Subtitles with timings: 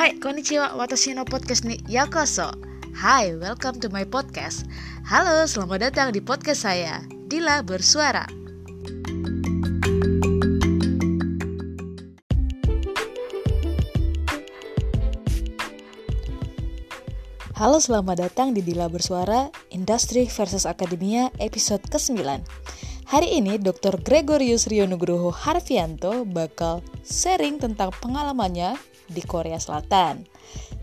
[0.00, 2.48] Hai, konnichiwa, watashi no podcast ni yakoso.
[2.96, 4.64] Hai, welcome to my podcast.
[5.04, 8.24] Halo, selamat datang di podcast saya, Dila Bersuara.
[17.60, 22.40] Halo, selamat datang di Dila Bersuara, Industri versus Akademia, episode ke-9.
[23.10, 23.98] Hari ini, Dr.
[24.06, 28.78] Gregorius Rio Nugroho Harfianto bakal sharing tentang pengalamannya
[29.10, 30.22] di Korea Selatan.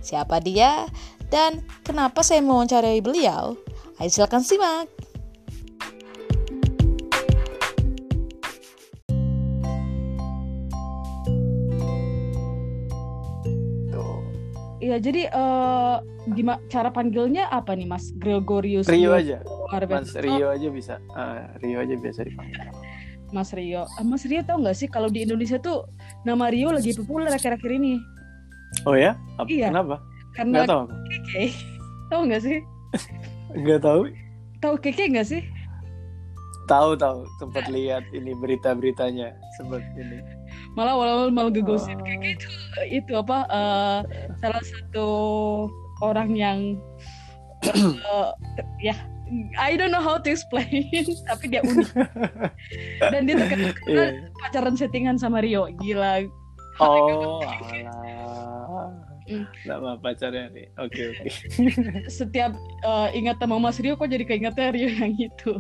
[0.04, 0.92] Siapa dia
[1.32, 3.56] dan kenapa saya mau mencari beliau?
[4.04, 4.92] Ayo silakan simak.
[14.88, 16.00] Iya, jadi uh,
[16.32, 19.44] gimana cara panggilnya apa nih Mas Gregorius Rio aja.
[19.84, 20.96] Mas Rio aja bisa.
[21.12, 22.72] Uh, Rio aja biasa dipanggil.
[23.36, 23.84] Mas Rio.
[24.00, 25.92] Uh, Mas Rio tau nggak sih kalau di Indonesia tuh
[26.24, 28.00] nama Rio lagi populer akhir-akhir ini.
[28.88, 29.20] Oh ya?
[29.36, 29.68] Apa, iya.
[29.76, 30.00] Kenapa?
[30.40, 30.84] Karena Nggak tahu.
[30.88, 31.46] Keke.
[32.16, 32.58] Tahu nggak sih?
[33.68, 34.02] Nggak tahu.
[34.64, 35.44] Tahu Keke nggak sih?
[36.72, 37.28] Tahu tahu.
[37.44, 39.36] Sempat lihat ini berita-beritanya.
[39.60, 40.24] Sempat ini.
[40.78, 42.06] Malah awal-awal malah ngegosip Oh.
[42.06, 42.48] Keke itu
[42.88, 43.38] itu apa?
[43.50, 44.00] eh,
[44.38, 45.08] salah satu
[46.00, 46.78] orang yang
[47.66, 48.30] eh,
[48.80, 48.94] ya
[49.60, 50.88] I don't know how to explain
[51.28, 51.90] tapi dia unik
[53.02, 54.06] dan dia terkenal Iya.
[54.40, 56.24] pacaran settingan sama Rio gila
[56.78, 57.42] Oh.
[59.28, 59.44] Hmm.
[59.68, 60.72] Nama pacarnya nih.
[60.80, 61.28] Oke oke.
[62.08, 65.52] setiap eh, ingat sama Mas Rio kok jadi keingetnya Rio yang itu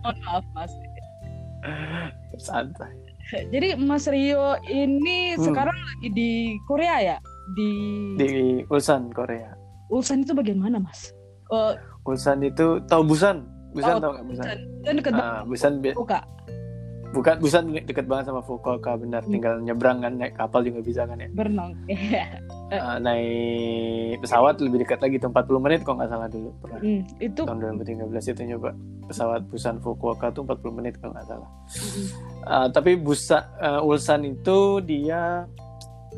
[0.00, 0.72] Mohon maaf Mas
[2.40, 2.88] Santai.
[3.28, 5.44] Jadi Mas Rio ini Hmm.
[5.44, 6.30] sekarang lagi di
[6.64, 7.16] Korea ya
[7.50, 7.70] di,
[8.14, 8.28] Di
[8.66, 9.52] Ulsan Korea.
[9.88, 11.12] Ulsan itu bagian mana Mas?
[11.48, 11.72] Eh,
[12.04, 13.44] Ulsan itu tahu Busan?
[13.70, 14.46] Busan Tahu, tahu nggak Busan?
[14.82, 16.24] Busan Ah, Busan bi- sama Kak.
[17.12, 19.24] Bukan Busan deket banget sama Fukuoka benar.
[19.24, 19.32] Hmm.
[19.32, 21.28] Tinggal nyebrang kan naik kapal juga bisa kan ya.
[21.32, 21.72] berenang.
[22.68, 26.80] Ah, naik pesawat lebih dekat lagi tuh 40 menit kok nggak salah dulu pernah.
[26.80, 28.70] Hmm, itu tahun 2013 itu nyoba
[29.08, 31.48] pesawat Busan Fukuoka tuh 40 menit kalau nggak salah.
[31.48, 32.06] Hmm.
[32.44, 35.48] Uh, tapi Busa, uh, Ulsan itu dia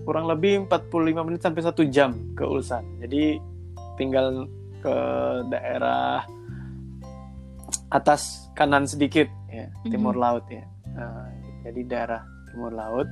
[0.02, 2.82] kurang lebih 45 menit sampai satu jam ke Ulsan.
[2.98, 3.38] Jadi
[3.94, 4.48] tinggal
[4.80, 4.96] ke
[5.52, 6.24] daerah
[7.90, 10.64] atas kanan sedikit ya, timur laut ya.
[10.96, 11.28] Uh,
[11.66, 13.08] jadi daerah timur laut.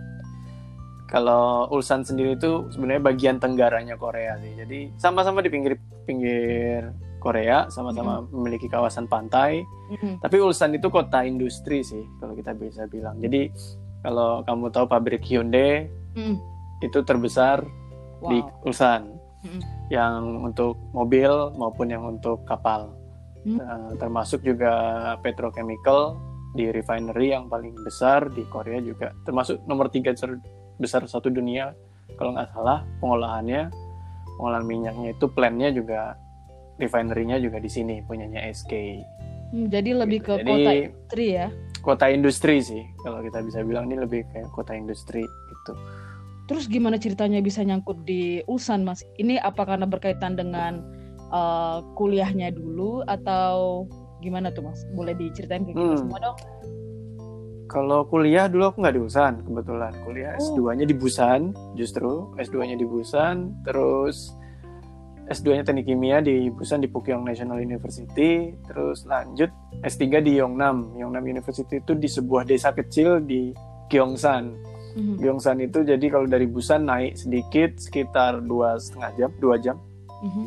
[1.08, 4.52] Kalau Ulsan sendiri itu sebenarnya bagian tenggaranya Korea sih.
[4.60, 9.64] Jadi sama-sama di pinggir pinggir Korea, sama-sama memiliki kawasan pantai.
[9.98, 10.20] Hmm.
[10.20, 13.16] Tapi Ulsan itu kota industri sih, kalau kita bisa bilang.
[13.24, 13.48] Jadi
[14.04, 16.36] kalau kamu tahu pabrik Hyundai Hmm.
[16.84, 17.64] itu terbesar
[18.28, 18.66] di Wow.
[18.66, 19.02] Ulsan,
[19.38, 19.62] Mm.
[19.88, 22.90] yang untuk mobil maupun yang untuk kapal.
[23.46, 23.94] Hmm.
[23.96, 24.74] Termasuk juga
[25.22, 26.18] petrochemical
[26.56, 30.14] di refinery yang paling besar di Korea juga, termasuk nomor tiga
[30.78, 31.75] besar satu dunia
[32.16, 33.69] kalau nggak salah pengolahannya,
[34.41, 36.16] pengolahan minyaknya itu plannya juga
[36.78, 38.72] refinery-nya juga di sini punyanya SK.
[39.48, 41.48] Hmm, jadi lebih ke Jadi- kota industri ya.
[41.78, 45.72] kota industri sih kalau kita bisa bilang ini lebih kayak kota industri gitu
[46.48, 49.04] Terus gimana ceritanya bisa nyangkut di Ulsan, Mas?
[49.20, 50.81] Ini apa karena berkaitan dengan
[51.28, 53.84] uh, kuliahnya dulu atau
[54.18, 54.82] gimana tuh, Mas?
[54.90, 55.98] Boleh diceritain ke kita Hmm.
[55.98, 56.38] semua dong?
[57.68, 60.40] kalau kuliah dulu aku nggak di Busan kebetulan kuliah Oh.
[60.40, 64.32] S2-nya di Busan justru S2-nya di Busan terus
[65.28, 69.52] S2-nya teknik kimia di Busan di Pukyong National University terus lanjut
[69.84, 73.52] S3 di Yongnam Yongnam University itu di sebuah desa kecil di
[73.86, 74.44] Gyeongsan
[74.88, 75.20] Mhm.
[75.20, 79.76] Gyeongsan itu jadi kalau dari Busan naik sedikit sekitar dua setengah jam dua jam
[80.24, 80.46] Mhm.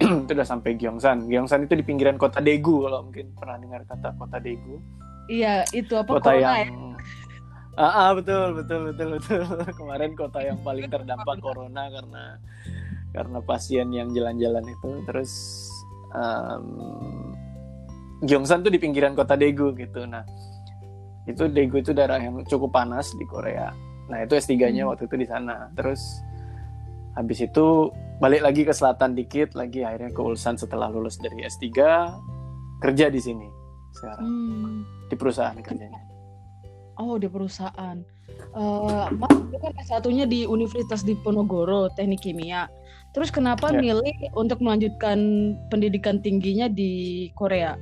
[0.24, 1.28] itu udah sampai Gyeongsan.
[1.28, 4.80] Gyeongsan itu di pinggiran kota Daegu kalau mungkin pernah dengar kata kota Daegu.
[5.28, 6.66] Iya, itu apa Kota corona ya?
[6.66, 6.74] yang
[7.78, 9.40] Ah, ah, betul betul betul betul.
[9.78, 12.24] Kemarin kota yang paling terdampak corona karena
[13.10, 15.32] karena pasien yang jalan-jalan itu terus
[16.12, 16.66] em,
[18.20, 20.04] Gyeongsan tuh di pinggiran kota Daegu gitu.
[20.04, 20.26] Nah,
[21.24, 23.72] itu Daegu itu daerah yang cukup panas di Korea.
[24.10, 24.90] Nah, itu S3-nya Hmm.
[24.92, 25.72] waktu itu di sana.
[25.72, 26.02] Terus
[27.14, 27.88] habis itu
[28.20, 31.72] balik lagi ke selatan dikit lagi akhirnya ke Ulsan setelah lulus dari S3
[32.78, 33.48] kerja di sini
[33.90, 34.76] sekarang Hmm.
[35.08, 35.98] di perusahaan kerjanya.
[37.00, 37.96] Oh, di perusahaan.
[38.28, 42.68] Eh, Mas, itu kan S1-nya di Universitas Diponegoro, Teknik Kimia.
[43.10, 43.80] Terus kenapa Ya.
[43.80, 45.18] milih untuk melanjutkan
[45.72, 47.74] pendidikan tingginya di Korea?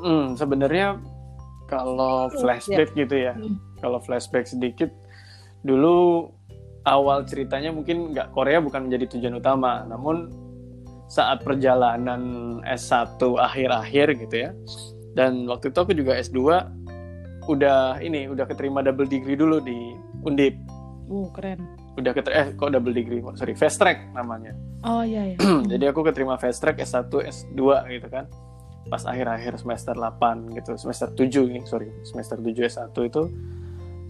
[0.00, 0.98] Hmm, sebenarnya
[1.68, 2.36] kalau Iya.
[2.40, 3.60] flashback gitu ya, Hmm.
[3.78, 4.88] kalau flashback sedikit,
[5.62, 6.32] dulu
[6.86, 10.30] awal ceritanya mungkin nggak Korea bukan menjadi tujuan utama, namun
[11.10, 14.50] saat perjalanan S1 akhir-akhir gitu ya,
[15.18, 16.38] dan waktu itu aku juga S2
[17.46, 19.94] udah ini udah keterima double degree dulu di
[20.26, 20.54] Undip.
[21.06, 21.62] Uh, keren.
[21.96, 23.22] udah keterima eh kok double degree?
[23.38, 24.52] Sorry fast track namanya.
[24.82, 25.38] Oh iya iya.
[25.72, 27.60] Jadi aku keterima fast track S1 S2
[27.94, 28.26] gitu kan.
[28.90, 33.22] Pas akhir-akhir semester 8 gitu semester 7 ini sorry semester 7 S1 itu.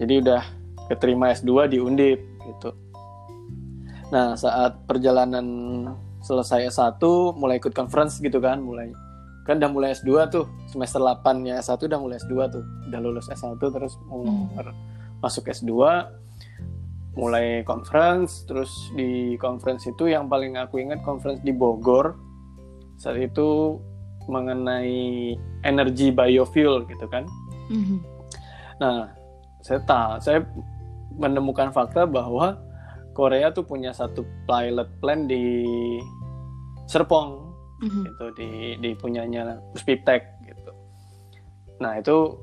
[0.00, 0.42] Jadi udah
[0.90, 2.70] keterima S2 di Undip gitu.
[4.14, 5.46] Nah saat perjalanan
[6.22, 7.02] selesai S1
[7.34, 8.90] mulai ikut conference gitu kan mulai.
[9.46, 12.64] Kan udah mulai S2 tuh semester 8 ya S1 udah mulai S2 tuh.
[12.90, 14.70] Udah lulus S1 terus mau hmm.
[15.22, 15.70] masuk S2
[17.16, 22.18] mulai conference terus di conference itu yang paling aku ingat conference di Bogor.
[23.00, 23.80] Saat itu
[24.26, 27.26] mengenai energi biofuel gitu kan.
[27.66, 27.98] Mm-hmm.
[28.78, 29.10] nah
[29.58, 30.38] saya tahu saya
[31.16, 32.60] menemukan fakta bahwa
[33.16, 35.66] Korea tuh punya satu pilot plan di
[36.86, 37.42] Serpong
[37.82, 38.02] mm-hmm.
[38.04, 38.48] gitu di
[38.78, 40.70] di punyanya Puspitek gitu
[41.80, 42.36] nah itu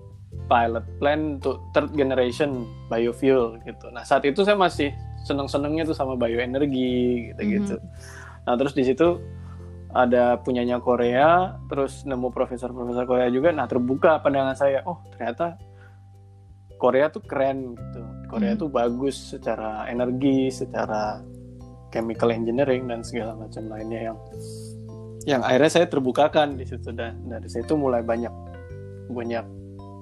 [0.50, 3.90] pilot plan untuk third generation biofuel gitu.
[3.94, 4.92] Nah saat itu saya masih
[5.24, 7.80] seneng-senengnya tuh sama bioenergi gitu-gitu.
[7.80, 8.44] Mm-hmm.
[8.50, 9.22] Nah terus di situ
[9.94, 13.54] ada punyanya Korea, terus nemu profesor-profesor Korea juga.
[13.54, 15.56] Nah terbuka pandangan saya, oh ternyata
[16.81, 18.02] Korea tuh keren gitu.
[18.34, 18.62] Korea mm.
[18.66, 21.22] tuh bagus secara energi, secara
[21.94, 24.18] chemical engineering dan segala macam lainnya yang
[25.24, 28.34] yang akhirnya saya terbukakan di situ dan dari situ mulai banyak
[29.14, 29.46] banyak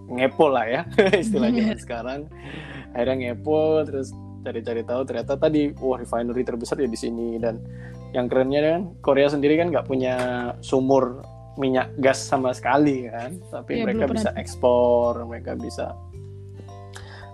[0.08, 0.82] ngepo lah ya
[1.24, 2.32] istilahnya sekarang.
[2.96, 7.38] Akhirnya ngepo terus cari-cari tahu ternyata tadi wah refinery terbesar ya di sini.
[7.38, 7.60] Dan
[8.16, 10.16] yang kerennya kan Korea sendiri kan nggak punya
[10.64, 11.24] sumur
[11.60, 15.92] minyak gas sama sekali kan tapi ya, mereka bisa ekspor mereka bisa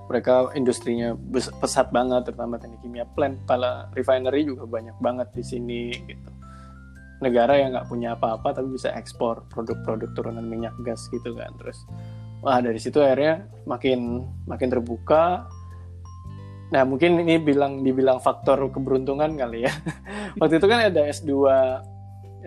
[0.07, 1.13] mereka industrinya
[1.59, 6.29] pesat banget terutama teknik kimia plant pala refinery juga banyak banget di sini gitu.
[7.19, 11.83] Negara yang nggak punya apa-apa tapi bisa ekspor produk-produk turunan minyak gas gitu kan terus
[12.39, 15.43] wah dari situ akhirnya makin makin terbuka.
[16.71, 19.73] Nah mungkin ini bilang dibilang faktor keberuntungan kali ya.
[20.39, 21.31] Waktu itu kan ada S2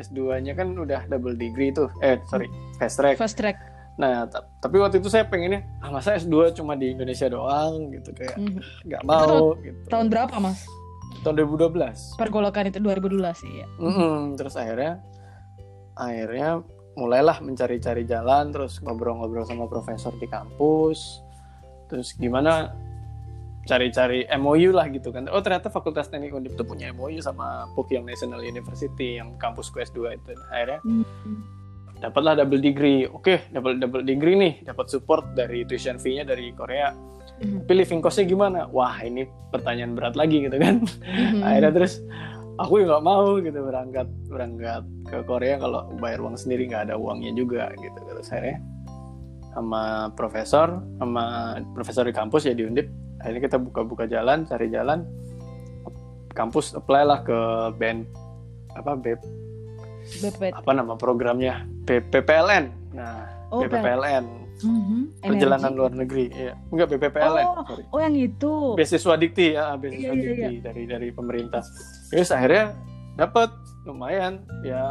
[0.00, 2.48] S2-nya kan udah double degree tuh eh sorry
[2.80, 3.20] fast track.
[3.20, 4.24] Fast track nah
[4.62, 8.60] tapi waktu itu saya pengennya ah, masa S2 cuma di Indonesia doang gitu kayak mhm.
[8.86, 9.08] nggak mm.
[9.08, 10.58] mau tahun, gitu tahun berapa mas
[11.20, 14.16] tahun 2012 pergolakan itu 2012 sih ya mm -hmm.
[14.40, 15.04] terus akhirnya
[15.98, 16.64] akhirnya
[16.96, 21.22] mulailah mencari-cari jalan terus ngobrol-ngobrol sama profesor di kampus
[21.92, 22.72] terus gimana
[23.68, 28.08] cari-cari MOU lah gitu kan oh ternyata Fakultas Teknik Undip itu punya MOU sama Pukyong
[28.08, 31.59] National University yang kampus QS2 itu akhirnya hmm.
[32.00, 33.04] Dapatlah double degree.
[33.06, 34.52] Oke double double degree nih.
[34.64, 36.92] Dapat support dari tuition fee-nya dari Korea.
[37.40, 37.64] Hmm.
[37.64, 38.68] tapi living cost-nya gimana?
[38.68, 40.84] Wah ini pertanyaan berat lagi gitu kan.
[41.08, 41.40] Hmm.
[41.40, 42.04] akhirnya terus
[42.60, 43.60] aku nggak mau gitu.
[43.64, 45.56] Berangkat berangkat ke Korea.
[45.56, 47.96] Kalau bayar uang sendiri nggak ada uangnya juga gitu.
[47.96, 48.56] Terus saya
[49.56, 52.88] sama profesor sama profesor di kampus ya di Undip.
[53.20, 55.04] Akhirnya kita buka-buka jalan cari jalan.
[56.30, 57.38] Kampus apply lah ke
[57.76, 58.06] band
[58.78, 59.18] apa B,
[60.18, 60.40] BP.
[60.50, 65.24] apa nama programnya BPPLN nah oh, BPPLN Mm-hmm.
[65.24, 66.52] Perjalanan luar negeri, ya.
[66.68, 67.46] Enggak BPPLN.
[67.48, 67.84] Oh, sorry.
[67.88, 68.52] oh yang itu.
[68.76, 70.60] Beasiswa dikti ya, beasiswa iya, iya, dikti iya.
[70.60, 71.64] dari dari pemerintah.
[72.12, 72.76] Terus akhirnya
[73.16, 73.50] dapat
[73.88, 74.84] lumayan, ya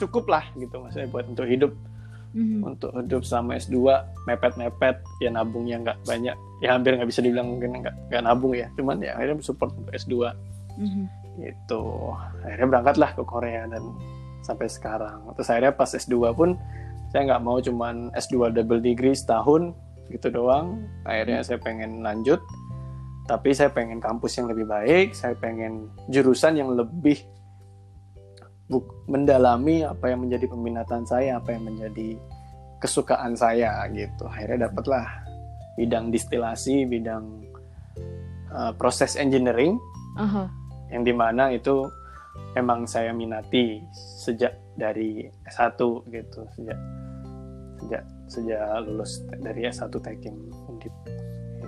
[0.00, 1.72] cukup lah gitu maksudnya buat untuk hidup.
[2.30, 2.60] Mm-hmm.
[2.62, 3.76] Untuk hidup sama S2
[4.24, 8.70] mepet-mepet ya nabungnya nggak banyak ya hampir nggak bisa dibilang mungkin nggak nggak nabung ya
[8.78, 10.30] cuman ya akhirnya support untuk S2
[10.78, 11.04] mm-hmm.
[11.42, 12.14] gitu
[12.46, 13.82] akhirnya berangkatlah ke Korea dan
[14.40, 16.56] sampai sekarang terus akhirnya pas S2 pun
[17.10, 19.74] saya nggak mau cuman S2 double degree setahun
[20.10, 21.46] gitu doang akhirnya hmm.
[21.46, 22.40] saya pengen lanjut
[23.30, 27.22] tapi saya pengen kampus yang lebih baik saya pengen jurusan yang lebih
[29.10, 32.14] mendalami apa yang menjadi peminatan saya apa yang menjadi
[32.78, 35.06] kesukaan saya gitu akhirnya dapatlah
[35.74, 37.42] bidang distilasi bidang
[38.54, 39.78] uh, proses engineering
[40.14, 40.46] uh -huh.
[40.94, 41.86] yang di mana itu
[42.58, 45.78] emang saya minati sejak dari S1
[46.10, 46.78] gitu sejak
[47.80, 50.36] sejak sejak lulus dari S1 Tekim
[50.70, 50.92] Undip.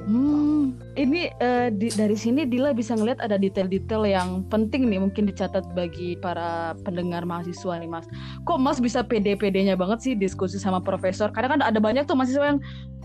[0.03, 5.31] Hmm, ini uh, di, dari sini Dila bisa ngeliat ada detail-detail yang penting nih mungkin
[5.31, 8.11] dicatat bagi para pendengar mahasiswa nih Mas.
[8.43, 11.31] Kok Mas bisa pede-pedenya banget sih diskusi sama profesor?
[11.31, 12.61] Kadang kan ada banyak tuh mahasiswa yang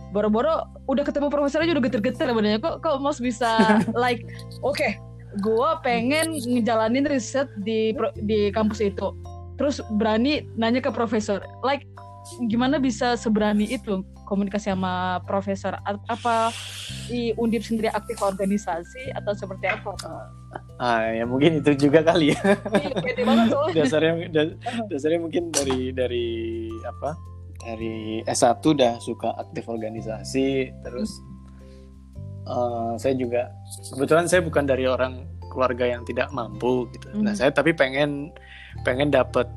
[0.10, 2.60] boro-boro udah ketemu profesornya udah geter-geter sebenarnya.
[2.66, 4.26] Kok kok Mas bisa like
[4.66, 4.98] oke, okay,
[5.42, 7.94] gue pengen ngejalanin riset di
[8.26, 9.14] di kampus itu.
[9.58, 11.42] Terus berani nanya ke profesor.
[11.66, 11.86] Like
[12.52, 16.52] gimana bisa seberani itu komunikasi sama profesor apa
[17.08, 19.96] di Undip sendiri aktif organisasi atau seperti apa?
[20.78, 22.42] Ah ya mungkin itu juga kali ya.
[23.74, 24.14] Iya, dasarnya
[24.92, 26.28] dasarnya mungkin dari dari
[26.84, 27.16] apa?
[27.58, 31.10] Dari S1 udah suka aktif organisasi terus
[32.48, 33.52] uh, saya juga
[33.94, 37.12] kebetulan saya bukan dari orang keluarga yang tidak mampu gitu.
[37.20, 37.40] Nah Mhm.
[37.40, 38.32] saya tapi pengen
[38.82, 39.48] pengen dapat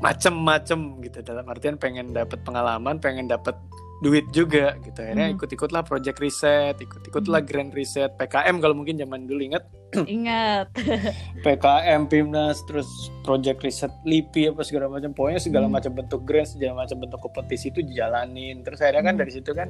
[0.00, 3.52] macem-macem gitu dalam artian pengen dapat pengalaman, pengen dapat
[4.00, 4.96] duit juga gitu.
[4.96, 5.36] Akhirnya Mhm.
[5.36, 9.64] ikut-ikutlah project riset, ikut-ikutlah grand riset, PKM kalau mungkin zaman dulu ingat
[10.06, 10.70] Ingat.
[11.44, 12.86] PKM, PIMNAS, terus
[13.26, 15.10] project riset LIPI apa segala macam.
[15.10, 15.74] Pokoknya segala Hmm.
[15.74, 18.62] macam bentuk grant, segala macam bentuk kompetisi itu dijalanin.
[18.62, 19.22] Terus akhirnya kan Hmm.
[19.26, 19.68] dari situ kan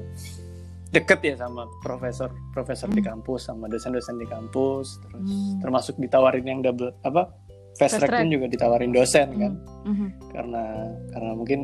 [0.90, 3.14] deket ya sama profesor profesor di Hmm.
[3.14, 5.58] kampus sama dosen-dosen di kampus terus Hmm.
[5.60, 7.30] termasuk ditawarin yang double apa
[7.72, 9.52] fast Fast track pun juga ditawarin dosen kan
[9.84, 10.08] Mhm.
[10.28, 10.64] karena
[11.10, 11.60] karena mungkin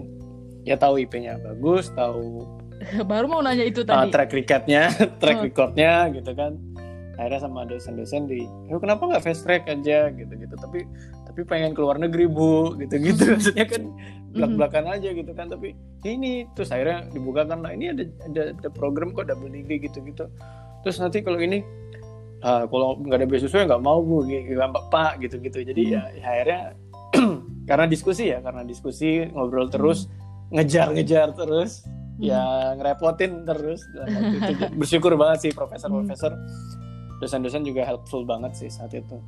[0.62, 2.47] ya tahu IP-nya bagus tahu
[3.09, 4.12] Baru mau nanya itu uh, tadi.
[4.12, 4.83] track record-nya
[5.21, 5.45] track Oh.
[5.45, 6.54] recordnya gitu kan
[7.16, 10.85] akhirnya sama dosen-dosen di "Yo, kenapa nggak fast track aja gitu gitu tapi
[11.36, 12.72] tapi pengen keluar negeri bu.
[12.80, 13.92] Gitu gitu maksudnya kan
[14.32, 15.52] belak belakan aja gitu kan.
[15.52, 15.76] Tapi
[16.08, 20.00] ini terus akhirnya dibuka kan lah ini ada, ada ada program kok double degree gitu
[20.00, 20.24] gitu
[20.80, 21.60] terus nanti kalau ini
[22.40, 24.24] ah, kalau nggak ada beasiswa ya nggak mau bu.
[24.24, 26.60] Kan pak gitu gitu jadi ya, ya akhirnya
[27.68, 30.08] karena diskusi ya karena diskusi ngobrol terus
[30.56, 31.84] ngejar-ngejar terus
[32.16, 32.32] Hmm.
[32.32, 33.84] ya ngerepotin terus.
[34.80, 36.32] Bersyukur banget sih profesor-profesor
[37.20, 39.20] dosen-dosen juga helpful banget sih saat itu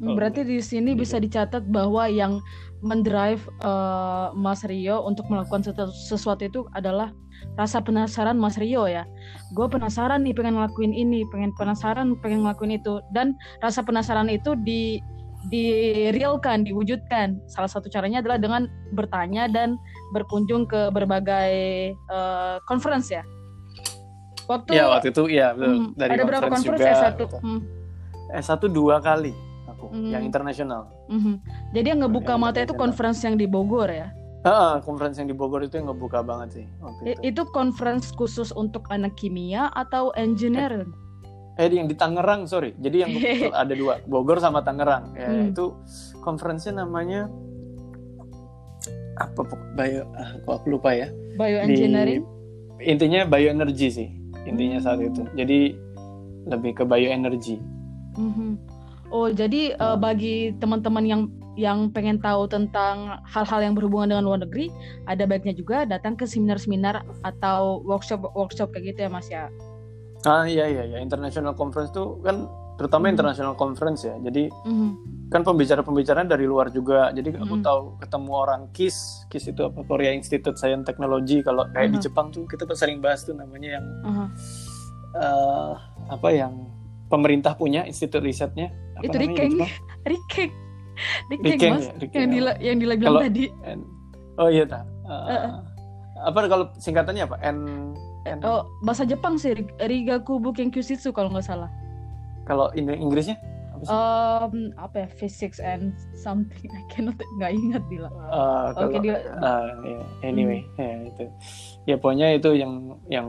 [0.00, 1.08] Berarti di sini Gitu.
[1.08, 2.44] bisa dicatat bahwa yang
[2.84, 7.12] mendrive eh, Mas Rio untuk melakukan sesuatu, sesuatu itu adalah
[7.56, 9.08] rasa penasaran Mas Rio ya.
[9.56, 13.32] Gue penasaran nih pengen ngelakuin ini, pengen penasaran pengen ngelakuin itu dan
[13.64, 15.00] rasa penasaran itu di
[15.48, 15.64] di
[16.12, 17.38] realkan, diwujudkan.
[17.48, 19.78] Salah satu caranya adalah dengan bertanya dan
[20.12, 21.54] berkunjung ke berbagai
[21.96, 23.24] eh, conference ya.
[24.46, 27.18] Waktu, ya waktu itu ya betul hmm, dari ada berapa conference juga S1?
[27.18, 27.36] gitu.
[27.42, 27.60] Hmm.
[28.30, 29.34] S1 dua kali
[29.86, 30.10] aku Hmm.
[30.10, 31.34] yang internasional Mhm.
[31.70, 34.10] Jadi yang ngebuka Yang mata itu conference yang di Bogor ya.
[34.42, 37.18] Ah, conference yang di Bogor itu yang ngebuka banget sih waktu itu.
[37.24, 40.86] Itu conference khusus untuk anak kimia atau engineer?
[41.56, 42.76] Eh yang di Tangerang sorry.
[42.76, 43.10] Jadi yang
[43.56, 45.14] ada dua Bogor sama Tangerang.
[45.14, 45.50] Ya Hmm.
[45.50, 45.74] itu
[46.20, 47.26] conference-nya namanya
[49.16, 49.40] apa
[49.72, 51.08] bio ah, kok aku lupa ya.
[51.34, 52.22] Bioengineering?
[52.78, 54.08] Intinya bioenergy sih
[54.44, 55.08] intinya saat Hmm.
[55.08, 55.22] itu.
[55.34, 55.58] Jadi
[56.46, 57.58] lebih ke bioenergy.
[58.14, 58.75] Mhm.
[59.10, 61.22] Oh, jadi eh, bagi teman-teman yang
[61.56, 64.68] yang pengen tahu tentang hal-hal yang berhubungan dengan luar negeri,
[65.08, 69.48] ada baiknya juga datang ke seminar-seminar atau workshop-workshop kayak gitu ya, Mas ya.
[70.26, 72.44] Ah iya iya ya international conference tuh kan
[72.76, 73.16] terutama Hmm.
[73.16, 74.20] international conference ya.
[74.20, 74.90] Jadi Mhm.
[75.32, 77.08] kan pembicara-pembicara dari luar juga.
[77.10, 77.64] Jadi aku Mm.
[77.64, 78.96] tahu ketemu orang KIS,
[79.26, 81.40] KIS itu apa Korea Institute Science Technology.
[81.40, 82.04] Kalau kayak di Aha.
[82.04, 84.24] Jepang tuh kita tuh sering bahas tuh namanya yang Aha.
[85.16, 85.72] eh,
[86.12, 86.52] apa yang
[87.06, 88.70] pemerintah punya institut risetnya.
[88.94, 89.52] Apa Itu Rikeng.
[90.10, 90.50] Rikeng.
[91.28, 91.84] Rikeng, Rikeng Mas.
[91.84, 92.18] ya, Rikeng.
[92.18, 93.44] Yang Dila yang Dila bilang Kalau- tadi.
[93.64, 93.86] N-
[94.36, 94.80] oh iya ta.
[95.06, 95.50] Eh, Eh,
[96.18, 97.36] apa kalau singkatannya apa?
[97.42, 97.58] N,
[98.24, 101.68] N Oh, bahasa Jepang sih Rig- Rigakubu Kenkyusitsu kalau nggak salah.
[102.42, 103.34] kalau Inggrisnya
[103.68, 103.92] apa sih?
[103.92, 108.06] Um, apa ya physics and something I cannot nggak ingat Dila.
[108.06, 111.24] Eh, kalau Oke, dia- ah, ya, anyway ya itu
[111.84, 112.72] ya pokoknya itu yang
[113.06, 113.26] yang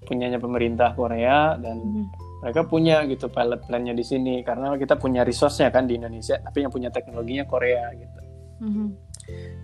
[0.00, 2.04] punyanya pemerintah Korea dan Mhm.
[2.40, 6.64] Mereka punya gitu pilot plan-nya di sini karena kita punya resource-nya kan di Indonesia tapi
[6.64, 8.20] yang punya teknologinya Korea gitu.
[8.64, 8.86] Mhm.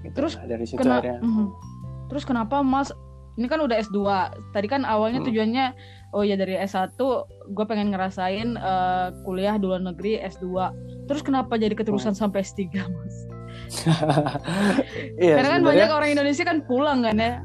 [0.04, 0.14] Gitu.
[0.14, 1.46] Terus Nah, dari situ Kena, akhirnya mhm.
[2.06, 2.92] Terus kenapa Mas
[3.36, 3.98] ini kan udah S2.
[4.54, 5.28] Tadi kan awalnya Hmm.
[5.28, 5.66] tujuannya
[6.16, 6.96] oh ya dari S1
[7.52, 10.72] gue pengen ngerasain eh, kuliah di luar negeri S2.
[11.04, 13.16] Terus kenapa jadi keterusan sampai S3, Mas?
[15.20, 17.42] Iya, Karena kan banyak orang Indonesia kan pulang kan ya.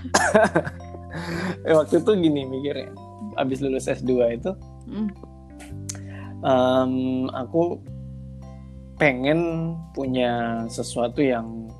[1.68, 2.90] eh, waktu itu gini mikirnya
[3.38, 4.50] abis lulus S2 itu
[4.90, 5.10] Mm.
[6.42, 6.92] em,
[7.30, 7.78] aku
[8.98, 9.40] pengen
[9.96, 11.70] punya sesuatu yang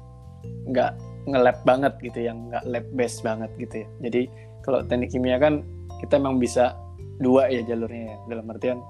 [0.71, 0.97] nggak
[1.29, 4.23] nge-lab banget gitu yang nggak lab based banget gitu ya jadi
[4.65, 5.61] kalau teknik kimia kan
[6.01, 6.73] kita emang bisa
[7.21, 8.81] dua ya jalurnya ya dalam artian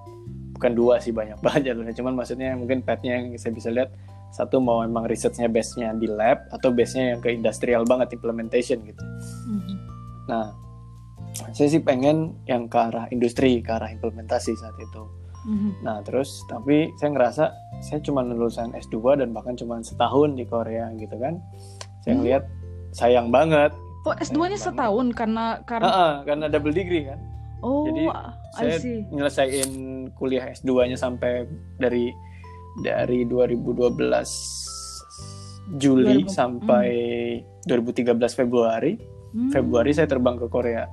[0.54, 3.90] bukan dua sih banyak banget jalurnya cuman maksudnya mungkin path-nya yang saya bisa lihat
[4.30, 9.02] satu mau emang researchnya base-nya di lab atau base-nya yang ke industrial banget implementation gitu
[9.50, 9.74] Mhm.
[10.30, 10.54] nah
[11.50, 15.04] saya sih pengen yang ke arah industri ke arah implementasi saat itu
[15.40, 15.80] Mhm.
[15.80, 17.44] Nah terus tapi saya ngerasa
[17.80, 21.40] saya cuma lulusan S2 dan bahkan cuma setahun di Korea gitu kan.
[21.98, 22.20] Saya Hmm.
[22.20, 22.44] ngeliat
[22.92, 23.72] sayang banget.
[24.04, 27.16] Oh S2-nya Sayang setahun karena karena Ah, ah, karena double degree kan.
[27.62, 28.02] oh jadi
[28.52, 28.76] Saya
[29.08, 29.70] nyelesain
[30.12, 32.12] kuliah S2-nya sampai dari
[32.84, 34.28] dari 2012
[35.72, 36.28] Juli 2000.
[36.28, 36.88] sampai
[37.64, 38.92] 2013 Februari.
[39.30, 39.48] Hmm.
[39.48, 40.84] Februari saya terbang ke Korea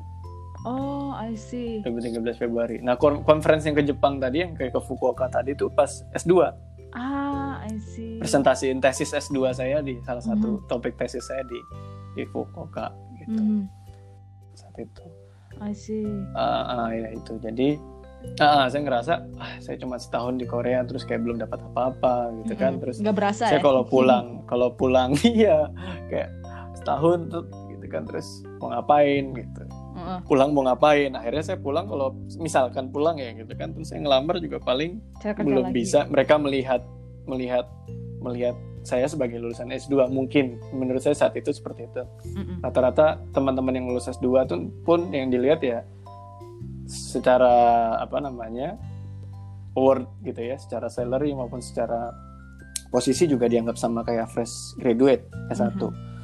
[0.67, 1.79] Oh I see.
[1.81, 2.77] 2013 Februari.
[2.77, 6.43] Nah, kon- conference yang ke Jepang tadi yang kayak ke Fukuoka tadi itu pas S2.
[6.91, 8.15] Ah I see.
[8.17, 10.67] presentasiin tesis S2 saya di salah satu Mhm.
[10.67, 11.59] topik tesis saya di
[12.13, 13.59] di Fukuoka gitu Mhm.
[14.53, 15.03] saat itu.
[15.57, 16.05] I see.
[16.31, 17.33] Uh, uh, ya itu.
[17.38, 17.79] Jadi
[18.38, 22.53] uh, saya ngerasa ah, saya cuma setahun di Korea terus kayak belum dapat apa-apa gitu
[22.55, 22.75] kan.
[22.75, 22.83] Mm-mm.
[22.83, 23.63] Terus nggak berasa saya ya?
[23.63, 25.69] kalau pulang kalau pulang iya
[26.07, 26.29] kayak
[26.75, 28.25] setahun tuh gitu kan terus
[28.57, 29.63] mau ngapain gitu.
[30.26, 31.12] Pulang mau ngapain?
[31.14, 33.76] Akhirnya saya pulang kalau misalkan pulang ya gitu kan.
[33.76, 35.00] Terus saya ngelamar juga paling
[35.44, 35.76] belum lagi.
[35.76, 36.00] bisa.
[36.08, 36.82] Mereka melihat
[37.28, 37.68] melihat
[38.24, 38.56] melihat
[38.88, 40.58] saya sebagai lulusan S2 mungkin.
[40.72, 42.04] Menurut saya saat itu seperti itu.
[42.34, 42.64] Mm-mm.
[42.64, 45.84] rata-rata teman-teman yang lulus S2 tuh pun yang dilihat ya
[46.88, 48.80] secara apa namanya
[49.76, 52.10] award gitu ya secara salary maupun secara
[52.90, 55.76] posisi juga dianggap sama kayak fresh graduate S1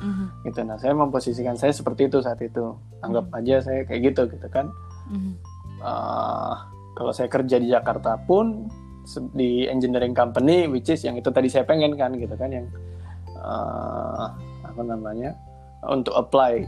[0.03, 0.25] Mhm.
[0.51, 0.59] gitu.
[0.67, 2.75] Nah saya memposisikan saya seperti itu saat itu.
[2.99, 4.67] Anggap aja saya kayak gitu gitu kan.
[5.07, 5.33] Mhm.
[5.79, 6.53] Eh,
[6.93, 8.67] kalau saya kerja di Jakarta pun
[9.35, 12.67] di engineering company which is yang itu tadi saya pengen kan gitu kan yang
[13.35, 14.25] eh,
[14.63, 15.35] apa namanya
[15.91, 16.63] untuk apply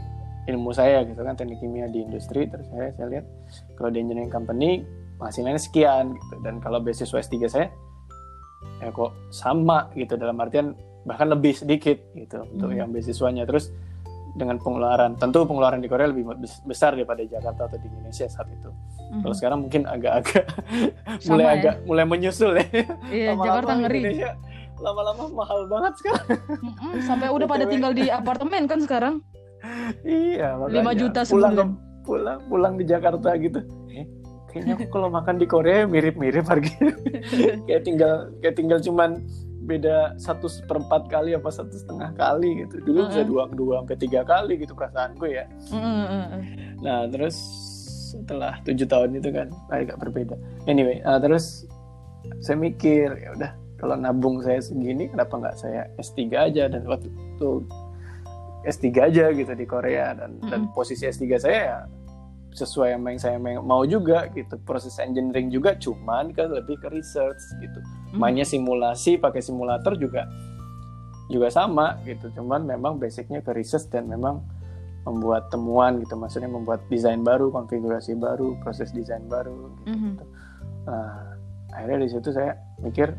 [0.46, 2.48] ilmu saya gitu kan teknik kimia di industri.
[2.48, 3.26] Terus saya saya lihat
[3.76, 4.84] kalau di engineering company
[5.20, 6.34] hasilnya sekian gitu.
[6.40, 7.68] Dan kalau beasiswa S3 saya
[8.80, 10.16] ya kok sama gitu.
[10.16, 10.76] Dalam artian
[11.06, 12.76] bahkan lebih sedikit gitu untuk Hmm.
[12.76, 13.70] yang beasiswanya terus
[14.34, 18.50] dengan pengeluaran tentu pengeluaran di Korea lebih bes- besar daripada Jakarta atau di Indonesia saat
[18.50, 18.68] itu
[19.08, 19.22] Mhm.
[19.22, 20.44] kalau sekarang mungkin agak-agak
[21.30, 21.50] mulai ya?
[21.54, 22.66] agak mulai menyusul ya.
[23.08, 24.00] Iya, Jakarta ngeri.
[24.02, 24.30] Indonesia
[24.76, 26.26] lama-lama mahal banget sekarang.
[26.60, 29.14] Mm-mm, Sampai udah pada tinggal di apartemen kan sekarang?
[30.02, 30.82] iya, makanya.
[30.84, 31.68] 5 juta pulang sebulan.
[31.72, 33.60] ke- pulang pulang di Jakarta gitu.
[33.88, 34.04] Eh,
[34.46, 36.92] kayaknya aku kalau makan di Korea mirip-mirip harganya.
[37.66, 39.24] kayak tinggal kayak tinggal cuman
[39.66, 42.80] beda satu seperempat kali apa satu setengah kali gitu.
[42.86, 43.28] Dulu bisa Heeh.
[43.28, 45.44] dua dua sampai tiga kali gitu perasaanku ya.
[45.74, 46.42] Mm-mm, mm-mm.
[46.80, 47.36] Nah terus
[48.14, 50.38] setelah tujuh tahun itu kan agak berbeda.
[50.70, 51.66] Anyway, uh, terus
[52.38, 57.12] saya mikir ya udah kalau nabung saya segini kenapa nggak saya S3 aja dan waktu
[57.12, 57.66] itu
[58.66, 61.78] S3 aja gitu di Korea dan dan posisi S3 saya ya
[62.56, 67.42] sesuai sama yang saya mau juga gitu proses engineering juga cuman kan lebih ke research
[67.60, 68.05] gitu Hmm.
[68.20, 70.26] Mainnya simulasi pakai simulator juga
[71.26, 74.42] juga sama gitu cuman memang basicnya ke research dan memang
[75.06, 79.90] membuat temuan gitu maksudnya membuat desain baru konfigurasi baru proses desain baru gitu.
[79.94, 80.12] Mhm.
[80.86, 81.34] nah
[81.74, 83.10] akhirnya di situ saya mikir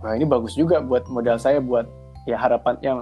[0.00, 1.88] wah ini bagus juga buat modal saya buat
[2.28, 2.98] ya harapan yang